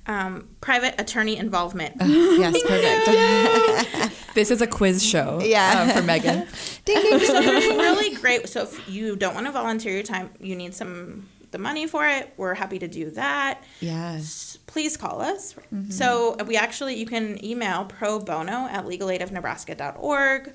um, 0.07 0.49
private 0.61 1.01
attorney 1.01 1.37
involvement. 1.39 1.95
yes, 2.01 2.63
perfect. 2.63 4.13
This 4.35 4.51
is 4.51 4.61
a 4.61 4.67
quiz 4.67 5.01
show 5.01 5.41
Yeah. 5.45 5.87
uh, 5.89 5.93
for 5.97 6.03
Megan. 6.03 6.49
ding, 6.85 7.01
ding, 7.01 7.19
ding. 7.21 7.21
there's 7.21 7.67
really 7.69 8.17
great. 8.17 8.49
So 8.49 8.63
if 8.63 8.89
you 8.89 9.15
don't 9.15 9.33
want 9.33 9.47
to 9.47 9.53
volunteer 9.53 9.93
your 9.95 10.03
time, 10.03 10.29
you 10.41 10.57
need 10.57 10.75
some 10.75 11.29
the 11.55 11.59
money 11.59 11.87
for 11.87 12.07
it. 12.07 12.35
We're 12.37 12.55
happy 12.55 12.81
to 12.81 12.89
do 12.89 13.11
that. 13.11 13.63
Yes. 13.81 14.59
Please 14.67 14.97
call 14.97 15.23
us. 15.23 15.55
So 15.89 16.37
we 16.47 16.57
actually 16.57 16.97
you 16.97 17.07
can 17.07 17.43
email 17.45 17.85
pro 17.85 18.19
bono 18.19 18.67
at 18.67 18.85
legalaidofnebraska.org. 18.85 20.53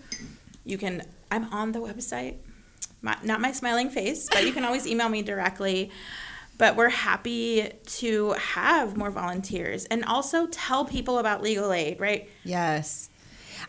You 0.65 0.77
can 0.77 1.03
I'm 1.31 1.51
on 1.53 1.71
the 1.71 1.79
website. 1.79 2.35
My, 3.01 3.17
not 3.23 3.39
my 3.39 3.53
smiling 3.53 3.89
face, 3.89 4.27
but 4.29 4.45
you 4.45 4.51
can 4.51 4.65
always 4.65 4.85
email 4.85 5.07
me 5.07 5.21
directly. 5.21 5.89
But 6.57 6.75
we're 6.75 6.89
happy 6.89 7.71
to 7.85 8.33
have 8.33 8.97
more 8.97 9.09
volunteers 9.09 9.85
and 9.85 10.03
also 10.03 10.47
tell 10.47 10.83
people 10.83 11.17
about 11.17 11.41
legal 11.41 11.71
aid, 11.71 12.01
right? 12.01 12.29
Yes. 12.43 13.09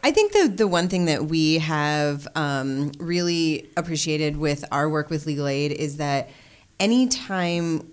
I 0.02 0.10
think 0.10 0.32
the 0.32 0.48
the 0.48 0.66
one 0.66 0.88
thing 0.88 1.04
that 1.04 1.26
we 1.26 1.58
have 1.58 2.26
um, 2.34 2.90
really 2.98 3.68
appreciated 3.76 4.36
with 4.36 4.64
our 4.72 4.88
work 4.88 5.10
with 5.10 5.26
legal 5.26 5.46
aid 5.46 5.70
is 5.70 5.98
that 5.98 6.30
anytime 6.80 7.86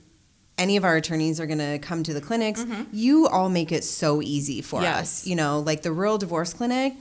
any 0.58 0.76
of 0.78 0.84
our 0.84 0.96
attorneys 0.96 1.40
are 1.40 1.46
going 1.46 1.60
to 1.60 1.78
come 1.80 2.02
to 2.04 2.14
the 2.14 2.22
clinics, 2.22 2.66
you 2.92 3.28
all 3.28 3.50
make 3.50 3.72
it 3.72 3.84
so 3.84 4.22
easy 4.24 4.62
for 4.62 4.82
Yes. 4.82 5.02
us. 5.22 5.28
You 5.28 5.36
know, 5.36 5.60
like 5.60 5.84
the 5.84 5.92
rural 5.92 6.18
divorce 6.18 6.54
clinic. 6.54 6.94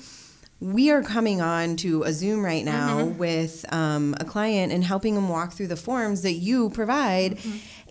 We 0.58 0.90
are 0.90 1.02
coming 1.02 1.42
on 1.42 1.76
to 1.76 2.02
a 2.04 2.12
Zoom 2.14 2.42
right 2.42 2.64
now 2.64 3.04
with 3.04 3.66
um, 3.74 4.14
a 4.18 4.24
client 4.24 4.72
and 4.72 4.82
helping 4.82 5.14
them 5.14 5.28
walk 5.28 5.52
through 5.52 5.66
the 5.66 5.76
forms 5.76 6.22
that 6.22 6.32
you 6.32 6.70
provide. 6.70 7.38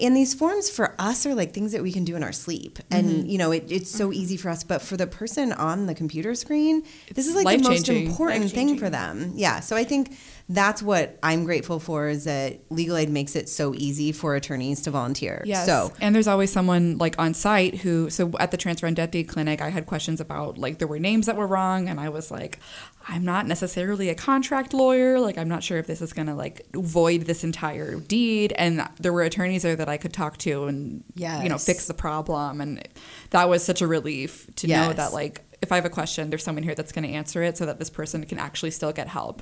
And 0.02 0.16
these 0.18 0.34
forms 0.34 0.68
for 0.72 0.96
us 0.98 1.28
are 1.28 1.36
like 1.36 1.54
things 1.54 1.74
that 1.74 1.84
we 1.84 1.92
can 1.92 2.06
do 2.06 2.16
in 2.16 2.24
our 2.24 2.32
sleep. 2.32 2.80
And, 2.90 3.30
you 3.32 3.38
know, 3.38 3.52
it, 3.52 3.72
it's 3.72 3.92
so 3.92 4.12
easy 4.12 4.36
for 4.36 4.50
us. 4.50 4.64
But 4.64 4.82
for 4.82 4.98
the 4.98 5.06
person 5.06 5.54
on 5.54 5.86
the 5.86 5.94
computer 5.94 6.34
screen, 6.34 6.82
this 7.14 7.28
is 7.28 7.36
like 7.36 7.46
the 7.62 7.70
most 7.70 7.88
important 7.88 8.50
thing 8.52 8.80
for 8.80 8.90
them. 8.90 9.34
Yeah. 9.36 9.60
So 9.60 9.76
I 9.76 9.84
think 9.84 10.18
that's 10.48 10.84
what 10.84 11.18
I'm 11.24 11.44
grateful 11.44 11.80
for 11.80 12.08
is 12.08 12.26
that 12.26 12.60
legal 12.70 12.98
aid 12.98 13.10
makes 13.10 13.36
it 13.36 13.50
so 13.50 13.74
easy 13.74 14.12
for 14.12 14.36
attorneys 14.36 14.82
to 14.84 14.92
volunteer. 14.92 15.42
Yes. 15.46 15.66
So 15.66 15.92
and 16.00 16.14
there's 16.14 16.28
always 16.28 16.52
someone 16.52 17.00
like 17.00 17.18
on 17.18 17.34
site 17.34 17.76
who, 17.78 18.12
so 18.12 18.32
at 18.40 18.52
the 18.52 18.58
transfer 18.58 18.86
and 18.86 18.96
death 18.96 19.12
deed 19.12 19.28
clinic, 19.28 19.60
I 19.60 19.70
had 19.70 19.88
questions 19.88 20.22
about 20.22 20.60
like 20.60 20.78
there 20.78 20.88
were 20.88 21.00
names 21.00 21.26
that 21.26 21.36
were 21.36 21.48
wrong, 21.48 21.90
and 21.90 22.00
I 22.00 22.10
was 22.10 22.30
like, 22.30 22.60
I'm 23.08 23.26
not 23.26 23.48
necessarily 23.48 24.10
a 24.10 24.16
contract 24.16 24.74
lawyer. 24.74 25.20
Like, 25.20 25.38
I'm 25.38 25.50
not 25.50 25.64
sure 25.64 25.78
if 25.78 25.88
this 25.88 26.02
is 26.02 26.14
going 26.14 26.28
to 26.28 26.36
like 26.36 26.66
void 26.74 27.22
this 27.22 27.44
entire 27.44 28.00
deed. 28.00 28.54
And 28.58 28.88
there 29.00 29.14
were 29.14 29.22
attorneys 29.22 29.64
there 29.64 29.76
that 29.76 29.90
I 29.90 29.98
could 29.98 30.14
talk 30.14 30.38
to 30.40 30.66
and, 30.66 31.04
you 31.16 31.50
know, 31.50 31.58
fix 31.58 31.88
the 31.88 31.94
problem. 31.94 32.62
And 32.62 32.88
that 33.30 33.48
was 33.48 33.64
such 33.64 33.82
a 33.82 33.88
relief 33.88 34.48
to 34.58 34.68
know 34.68 34.94
that 34.94 35.14
like, 35.14 35.42
if 35.62 35.72
I 35.72 35.76
have 35.76 35.86
a 35.86 35.90
question, 35.90 36.30
there's 36.30 36.44
someone 36.44 36.64
here 36.64 36.76
that's 36.76 36.92
going 36.92 37.06
to 37.06 37.12
answer 37.12 37.42
it 37.42 37.58
so 37.58 37.66
that 37.66 37.80
this 37.80 37.90
person 37.90 38.26
can 38.26 38.38
actually 38.40 38.72
still 38.72 38.92
get 38.92 39.08
help. 39.08 39.42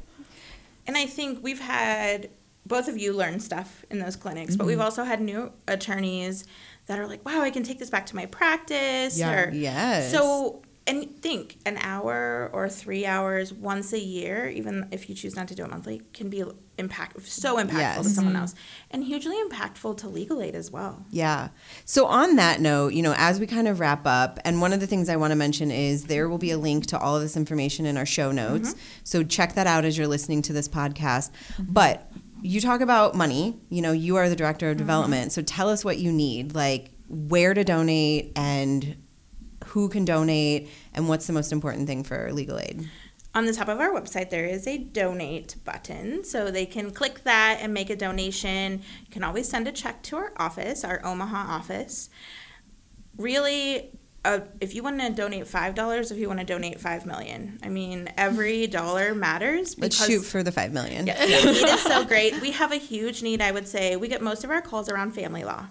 And 0.87 0.97
I 0.97 1.05
think 1.05 1.43
we've 1.43 1.59
had 1.59 2.29
both 2.65 2.87
of 2.87 2.97
you 2.97 3.13
learn 3.13 3.39
stuff 3.39 3.83
in 3.89 3.99
those 3.99 4.15
clinics, 4.15 4.55
but 4.55 4.65
we've 4.65 4.77
mm-hmm. 4.77 4.83
also 4.83 5.03
had 5.03 5.21
new 5.21 5.51
attorneys 5.67 6.45
that 6.85 6.97
are 6.97 7.07
like, 7.07 7.25
wow, 7.25 7.41
I 7.41 7.51
can 7.51 7.63
take 7.63 7.79
this 7.79 7.89
back 7.89 8.05
to 8.07 8.15
my 8.15 8.25
practice. 8.25 9.17
Yeah. 9.17 9.43
or- 9.43 9.51
Yes. 9.51 10.11
So, 10.11 10.61
and 10.85 11.21
think 11.21 11.57
an 11.65 11.77
hour 11.77 12.49
or 12.51 12.67
three 12.67 13.05
hours 13.05 13.53
once 13.53 13.93
a 13.93 13.99
year, 13.99 14.49
even 14.49 14.87
if 14.91 15.07
you 15.07 15.15
choose 15.15 15.35
not 15.35 15.47
to 15.47 15.55
do 15.55 15.63
it 15.63 15.69
monthly, 15.69 16.01
can 16.13 16.29
be 16.29 16.43
impact 16.77 17.21
so 17.25 17.57
impactful 17.57 18.03
to 18.03 18.09
someone 18.09 18.33
mm-hmm. 18.33 18.41
else 18.41 18.55
and 18.91 19.03
hugely 19.03 19.35
impactful 19.47 19.95
to 19.97 20.07
legal 20.07 20.41
aid 20.41 20.55
as 20.55 20.71
well. 20.71 21.05
Yeah. 21.11 21.49
So 21.85 22.05
on 22.07 22.35
that 22.37 22.59
note, 22.59 22.93
you 22.93 23.01
know, 23.01 23.13
as 23.17 23.39
we 23.39 23.47
kind 23.47 23.67
of 23.67 23.79
wrap 23.79 24.05
up, 24.05 24.39
and 24.43 24.59
one 24.59 24.73
of 24.73 24.79
the 24.79 24.87
things 24.87 25.07
I 25.07 25.15
want 25.15 25.31
to 25.31 25.35
mention 25.35 25.71
is 25.71 26.05
there 26.05 26.27
will 26.27 26.37
be 26.37 26.51
a 26.51 26.57
link 26.57 26.87
to 26.87 26.99
all 26.99 27.15
of 27.15 27.21
this 27.21 27.37
information 27.37 27.85
in 27.85 27.95
our 27.95 28.05
show 28.05 28.31
notes. 28.31 28.71
Mm-hmm. 28.71 28.79
So 29.03 29.23
check 29.23 29.53
that 29.53 29.67
out 29.67 29.85
as 29.85 29.97
you're 29.97 30.07
listening 30.07 30.41
to 30.43 30.53
this 30.53 30.67
podcast. 30.67 31.31
But 31.59 32.11
you 32.41 32.59
talk 32.59 32.81
about 32.81 33.15
money, 33.15 33.57
you 33.69 33.81
know, 33.81 33.93
you 33.93 34.17
are 34.17 34.27
the 34.27 34.35
director 34.35 34.69
of 34.69 34.73
mm-hmm. 34.73 34.79
development. 34.79 35.31
So 35.31 35.41
tell 35.41 35.69
us 35.69 35.85
what 35.85 35.97
you 35.97 36.11
need, 36.11 36.55
like 36.55 36.91
where 37.07 37.53
to 37.53 37.63
donate 37.63 38.31
and 38.35 38.97
who 39.73 39.89
can 39.89 40.05
donate 40.05 40.69
and 40.93 41.09
what's 41.09 41.25
the 41.25 41.33
most 41.33 41.51
important 41.51 41.87
thing 41.87 42.03
for 42.03 42.31
legal 42.31 42.59
aid. 42.59 42.87
On 43.33 43.47
the 43.47 43.53
top 43.53 43.67
of 43.67 43.79
our 43.79 43.89
website, 43.89 44.29
there 44.29 44.45
is 44.45 44.67
a 44.67 44.77
donate 44.77 45.55
button. 45.65 46.23
So 46.23 46.51
they 46.51 46.67
can 46.67 46.91
click 46.91 47.23
that 47.23 47.57
and 47.59 47.73
make 47.73 47.89
a 47.89 47.95
donation. 47.95 48.83
You 49.05 49.09
can 49.09 49.23
always 49.23 49.49
send 49.49 49.67
a 49.67 49.71
check 49.71 50.03
to 50.03 50.17
our 50.17 50.33
office, 50.37 50.83
our 50.83 51.03
Omaha 51.03 51.55
office. 51.55 52.11
Really, 53.17 53.89
uh, 54.23 54.41
if 54.61 54.75
you 54.75 54.83
want 54.83 55.01
to 55.01 55.09
donate 55.09 55.47
five 55.47 55.73
dollars, 55.73 56.11
if 56.11 56.19
you 56.19 56.27
want 56.27 56.39
to 56.39 56.45
donate 56.45 56.79
five 56.79 57.07
million, 57.07 57.57
I 57.63 57.69
mean, 57.69 58.09
every 58.15 58.67
dollar 58.79 59.15
matters. 59.15 59.75
Let's 59.79 60.05
shoot 60.05 60.21
for 60.21 60.43
the 60.43 60.51
five 60.51 60.71
million. 60.71 61.07
Yeah, 61.07 61.19
the 61.25 61.51
need 61.51 61.67
is 61.67 61.81
so 61.81 62.05
great. 62.13 62.39
We 62.41 62.51
have 62.51 62.71
a 62.71 62.77
huge 62.77 63.23
need. 63.23 63.41
I 63.41 63.51
would 63.51 63.67
say 63.67 63.95
we 63.95 64.07
get 64.07 64.21
most 64.21 64.43
of 64.43 64.51
our 64.51 64.61
calls 64.61 64.87
around 64.87 65.15
family 65.15 65.43
law. 65.43 65.65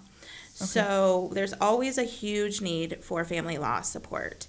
So 0.53 1.31
there's 1.33 1.53
always 1.53 1.97
a 1.97 2.03
huge 2.03 2.61
need 2.61 3.03
for 3.03 3.23
family 3.25 3.57
law 3.57 3.81
support. 3.81 4.47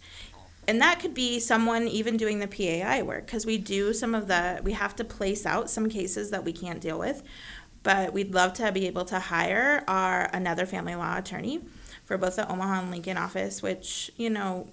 And 0.67 0.81
that 0.81 1.01
could 1.01 1.14
be 1.14 1.40
someone 1.40 1.88
even 1.88 2.17
doing 2.17 2.38
the 2.38 2.47
PAI 2.47 3.03
work 3.03 3.27
because 3.27 3.45
we 3.45 3.59
do 3.59 3.93
some 3.93 4.14
of 4.14 4.29
the, 4.29 4.61
we 4.62 4.73
have 4.73 4.97
to 4.97 5.05
place 5.05 5.45
out 5.45 5.71
some 5.71 5.88
cases 5.88 6.31
that 6.31 6.45
we 6.45 6.53
can't 6.53 6.81
deal 6.81 6.99
with. 6.99 7.23
But 7.83 8.14
we'd 8.14 8.35
love 8.35 8.55
to 8.55 8.73
be 8.73 8.87
able 8.87 9.05
to 9.07 9.19
hire 9.19 9.85
our 9.87 10.31
another 10.33 10.64
family 10.64 10.95
law 10.95 11.19
attorney 11.19 11.61
for 12.05 12.17
both 12.17 12.37
the 12.37 12.51
Omaha 12.51 12.81
and 12.81 12.90
Lincoln 12.90 13.19
office, 13.19 13.62
which, 13.62 14.11
you 14.17 14.31
know, 14.31 14.69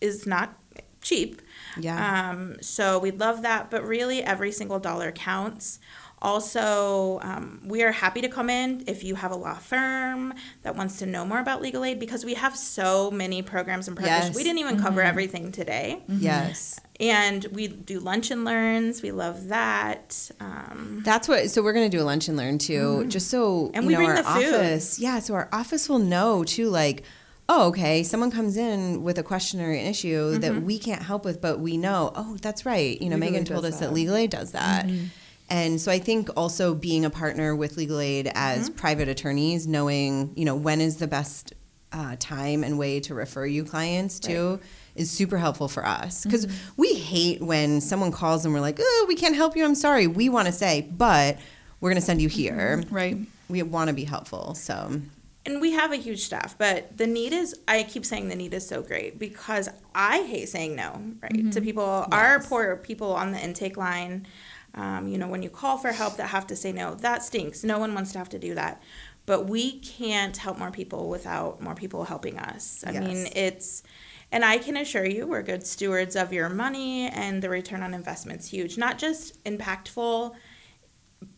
is 0.00 0.26
not 0.26 0.56
cheap. 1.00 1.42
Yeah. 1.78 2.30
Um, 2.30 2.56
so 2.60 2.98
we'd 2.98 3.18
love 3.18 3.42
that, 3.42 3.70
but 3.70 3.84
really 3.86 4.22
every 4.22 4.52
single 4.52 4.78
dollar 4.78 5.10
counts. 5.12 5.78
Also, 6.24 7.20
um, 7.22 7.60
we 7.66 7.82
are 7.82 7.92
happy 7.92 8.22
to 8.22 8.30
come 8.30 8.48
in 8.48 8.82
if 8.86 9.04
you 9.04 9.14
have 9.14 9.30
a 9.30 9.36
law 9.36 9.52
firm 9.52 10.32
that 10.62 10.74
wants 10.74 10.98
to 11.00 11.06
know 11.06 11.22
more 11.22 11.38
about 11.38 11.60
legal 11.60 11.84
aid 11.84 12.00
because 12.00 12.24
we 12.24 12.32
have 12.32 12.56
so 12.56 13.10
many 13.10 13.42
programs 13.42 13.88
and 13.88 13.94
programs. 13.94 14.28
Yes. 14.28 14.34
We 14.34 14.42
didn't 14.42 14.58
even 14.58 14.80
cover 14.80 15.02
mm-hmm. 15.02 15.08
everything 15.10 15.52
today. 15.52 16.02
Mm-hmm. 16.08 16.22
Yes. 16.22 16.80
And 16.98 17.44
we 17.52 17.68
do 17.68 18.00
lunch 18.00 18.30
and 18.30 18.42
learns. 18.42 19.02
We 19.02 19.10
love 19.12 19.48
that. 19.48 20.30
Um, 20.40 21.02
That's 21.04 21.28
what. 21.28 21.50
So 21.50 21.62
we're 21.62 21.74
gonna 21.74 21.90
do 21.90 22.00
a 22.00 22.04
lunch 22.04 22.26
and 22.28 22.38
learn 22.38 22.56
too, 22.56 23.00
mm-hmm. 23.00 23.08
just 23.10 23.28
so 23.28 23.70
And 23.74 23.84
you 23.84 23.88
we 23.88 23.92
know 23.92 23.98
bring 23.98 24.08
our 24.08 24.16
the 24.16 24.22
food. 24.22 24.54
office. 24.54 24.98
Yeah, 24.98 25.18
so 25.18 25.34
our 25.34 25.50
office 25.52 25.90
will 25.90 25.98
know 25.98 26.42
too. 26.42 26.70
Like, 26.70 27.02
oh, 27.50 27.68
okay, 27.68 28.02
someone 28.02 28.30
comes 28.30 28.56
in 28.56 29.02
with 29.02 29.18
a 29.18 29.22
question 29.22 29.60
or 29.60 29.70
an 29.70 29.84
issue 29.86 30.38
that 30.38 30.62
we 30.62 30.78
can't 30.78 31.02
help 31.02 31.26
with, 31.26 31.42
but 31.42 31.60
we 31.60 31.76
know. 31.76 32.12
Oh, 32.14 32.38
that's 32.40 32.64
right. 32.64 32.98
You 32.98 33.10
know, 33.10 33.16
Legal 33.16 33.30
Megan 33.32 33.44
told 33.44 33.66
us 33.66 33.80
that 33.80 33.88
that. 33.88 33.94
Legal 33.94 34.16
Aid 34.16 34.30
does 34.30 34.52
that. 34.52 34.86
And 35.50 35.80
so 35.80 35.92
I 35.92 35.98
think 35.98 36.30
also 36.36 36.74
being 36.74 37.04
a 37.04 37.10
partner 37.10 37.54
with 37.54 37.76
Legal 37.76 38.00
Aid 38.00 38.30
as 38.34 38.68
mm-hmm. 38.68 38.78
private 38.78 39.08
attorneys, 39.08 39.66
knowing 39.66 40.32
you 40.36 40.44
know 40.44 40.56
when 40.56 40.80
is 40.80 40.96
the 40.96 41.06
best 41.06 41.52
uh, 41.92 42.16
time 42.18 42.64
and 42.64 42.78
way 42.78 43.00
to 43.00 43.14
refer 43.14 43.46
you 43.46 43.64
clients 43.64 44.18
to. 44.20 44.60
Is 44.94 45.10
super 45.10 45.38
helpful 45.38 45.66
for 45.66 45.84
us 45.84 46.22
because 46.22 46.46
mm-hmm. 46.46 46.80
we 46.80 46.94
hate 46.94 47.42
when 47.42 47.80
someone 47.80 48.12
calls 48.12 48.44
and 48.44 48.54
we're 48.54 48.60
like, 48.60 48.78
"Oh, 48.80 49.06
we 49.08 49.16
can't 49.16 49.34
help 49.34 49.56
you. 49.56 49.64
I'm 49.64 49.74
sorry." 49.74 50.06
We 50.06 50.28
want 50.28 50.46
to 50.46 50.52
say, 50.52 50.82
but 50.82 51.38
we're 51.80 51.90
going 51.90 52.00
to 52.00 52.06
send 52.06 52.22
you 52.22 52.28
mm-hmm. 52.28 52.38
here. 52.38 52.84
Right. 52.90 53.18
We 53.48 53.62
want 53.64 53.88
to 53.88 53.94
be 53.94 54.04
helpful. 54.04 54.54
So 54.54 55.00
and 55.46 55.60
we 55.60 55.72
have 55.72 55.92
a 55.92 55.96
huge 55.96 56.20
staff, 56.20 56.56
but 56.56 56.96
the 56.96 57.06
need 57.06 57.34
is, 57.34 57.54
I 57.68 57.82
keep 57.82 58.06
saying 58.06 58.28
the 58.28 58.34
need 58.34 58.54
is 58.54 58.66
so 58.66 58.80
great 58.80 59.18
because 59.18 59.68
I 59.94 60.22
hate 60.22 60.48
saying 60.48 60.74
no, 60.74 61.02
right, 61.22 61.52
to 61.52 61.60
people. 61.60 62.06
Our 62.10 62.40
poor 62.40 62.76
people 62.76 63.12
on 63.12 63.32
the 63.32 63.38
intake 63.38 63.76
line, 63.76 64.26
um, 64.74 65.08
you 65.08 65.18
know, 65.18 65.28
when 65.28 65.42
you 65.42 65.50
call 65.50 65.78
for 65.78 65.92
help 65.92 66.16
that 66.16 66.28
have 66.28 66.46
to 66.48 66.56
say 66.56 66.72
no, 66.72 66.94
that 66.96 67.22
stinks. 67.22 67.62
No 67.64 67.78
one 67.78 67.94
wants 67.94 68.12
to 68.12 68.18
have 68.18 68.28
to 68.30 68.38
do 68.38 68.54
that. 68.54 68.82
But 69.26 69.46
we 69.48 69.78
can't 69.80 70.36
help 70.36 70.58
more 70.58 70.70
people 70.70 71.08
without 71.08 71.60
more 71.60 71.74
people 71.74 72.04
helping 72.04 72.38
us. 72.38 72.84
I 72.86 72.92
mean, 72.92 73.28
it's, 73.34 73.82
and 74.30 74.44
I 74.44 74.58
can 74.58 74.76
assure 74.76 75.06
you, 75.06 75.26
we're 75.26 75.42
good 75.42 75.66
stewards 75.66 76.14
of 76.16 76.32
your 76.32 76.48
money, 76.50 77.08
and 77.08 77.40
the 77.42 77.48
return 77.48 77.82
on 77.82 77.94
investment's 77.94 78.48
huge. 78.48 78.76
Not 78.76 78.98
just 78.98 79.42
impactful, 79.44 80.34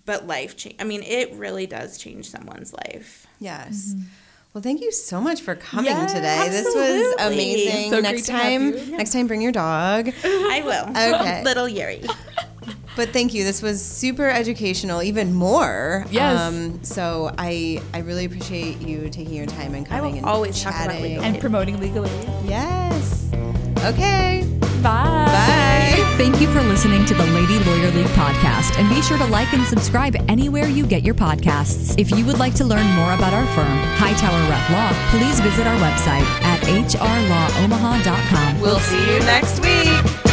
but 0.04 0.26
life 0.26 0.56
change. 0.56 0.76
I 0.80 0.84
mean, 0.84 1.02
it 1.04 1.32
really 1.34 1.66
does 1.66 1.98
change 1.98 2.28
someone's 2.30 2.72
life. 2.72 3.26
yes. 3.38 3.94
Well, 4.52 4.62
thank 4.62 4.80
you 4.80 4.90
so 4.90 5.20
much 5.20 5.42
for 5.42 5.54
coming 5.54 5.90
Yes, 5.90 6.14
today. 6.14 6.48
This 6.48 6.64
was 6.74 7.14
amazing. 7.20 7.90
So 7.90 8.00
great 8.00 8.02
next 8.14 8.22
to 8.24 8.32
have 8.32 8.42
time, 8.42 8.72
you. 8.72 8.96
next 8.96 9.12
time, 9.12 9.26
bring 9.26 9.42
your 9.42 9.52
dog. 9.52 10.10
I 10.24 10.62
will. 10.64 10.88
Okay. 11.20 11.42
Little 11.44 11.68
Yuri. 11.68 12.02
But 12.96 13.10
thank 13.10 13.34
you. 13.34 13.44
This 13.44 13.60
was 13.62 13.84
super 13.84 14.28
educational, 14.28 15.02
even 15.02 15.32
more. 15.34 16.04
Yes. 16.10 16.40
Um, 16.40 16.82
so 16.82 17.30
I 17.38 17.80
I 17.94 17.98
really 18.00 18.24
appreciate 18.24 18.80
you 18.80 19.08
taking 19.10 19.34
your 19.34 19.46
time 19.46 19.74
and 19.74 19.86
I 19.88 20.00
will 20.00 20.08
coming 20.08 20.16
and 20.18 20.26
always 20.26 20.60
talk 20.62 20.72
about 20.74 20.86
chatting. 20.86 21.02
legal 21.02 21.22
And 21.24 21.38
promoting 21.40 21.78
legal 21.78 22.06
aid. 22.06 22.28
yes. 22.46 23.28
Okay. 23.84 24.42
Bye. 24.82 25.24
Bye. 25.26 26.02
Thank 26.16 26.40
you 26.40 26.46
for 26.48 26.62
listening 26.62 27.04
to 27.06 27.14
the 27.14 27.26
Lady 27.26 27.58
Lawyer 27.64 27.90
League 27.90 28.06
podcast, 28.14 28.78
and 28.78 28.88
be 28.88 29.02
sure 29.02 29.18
to 29.18 29.26
like 29.26 29.52
and 29.52 29.66
subscribe 29.66 30.16
anywhere 30.28 30.66
you 30.66 30.86
get 30.86 31.02
your 31.02 31.14
podcasts. 31.14 31.94
If 31.98 32.10
you 32.10 32.24
would 32.24 32.38
like 32.38 32.54
to 32.54 32.64
learn 32.64 32.86
more 32.94 33.12
about 33.12 33.32
our 33.34 33.46
firm, 33.54 33.76
Hightower 33.98 34.38
Reff 34.48 34.70
Law, 34.70 34.92
please 35.10 35.40
visit 35.40 35.66
our 35.66 35.76
website 35.78 36.24
at 36.42 36.60
hrlawomaha.com. 36.62 38.60
We'll 38.60 38.80
see 38.80 39.12
you 39.12 39.18
next 39.20 39.60
week. 39.60 40.25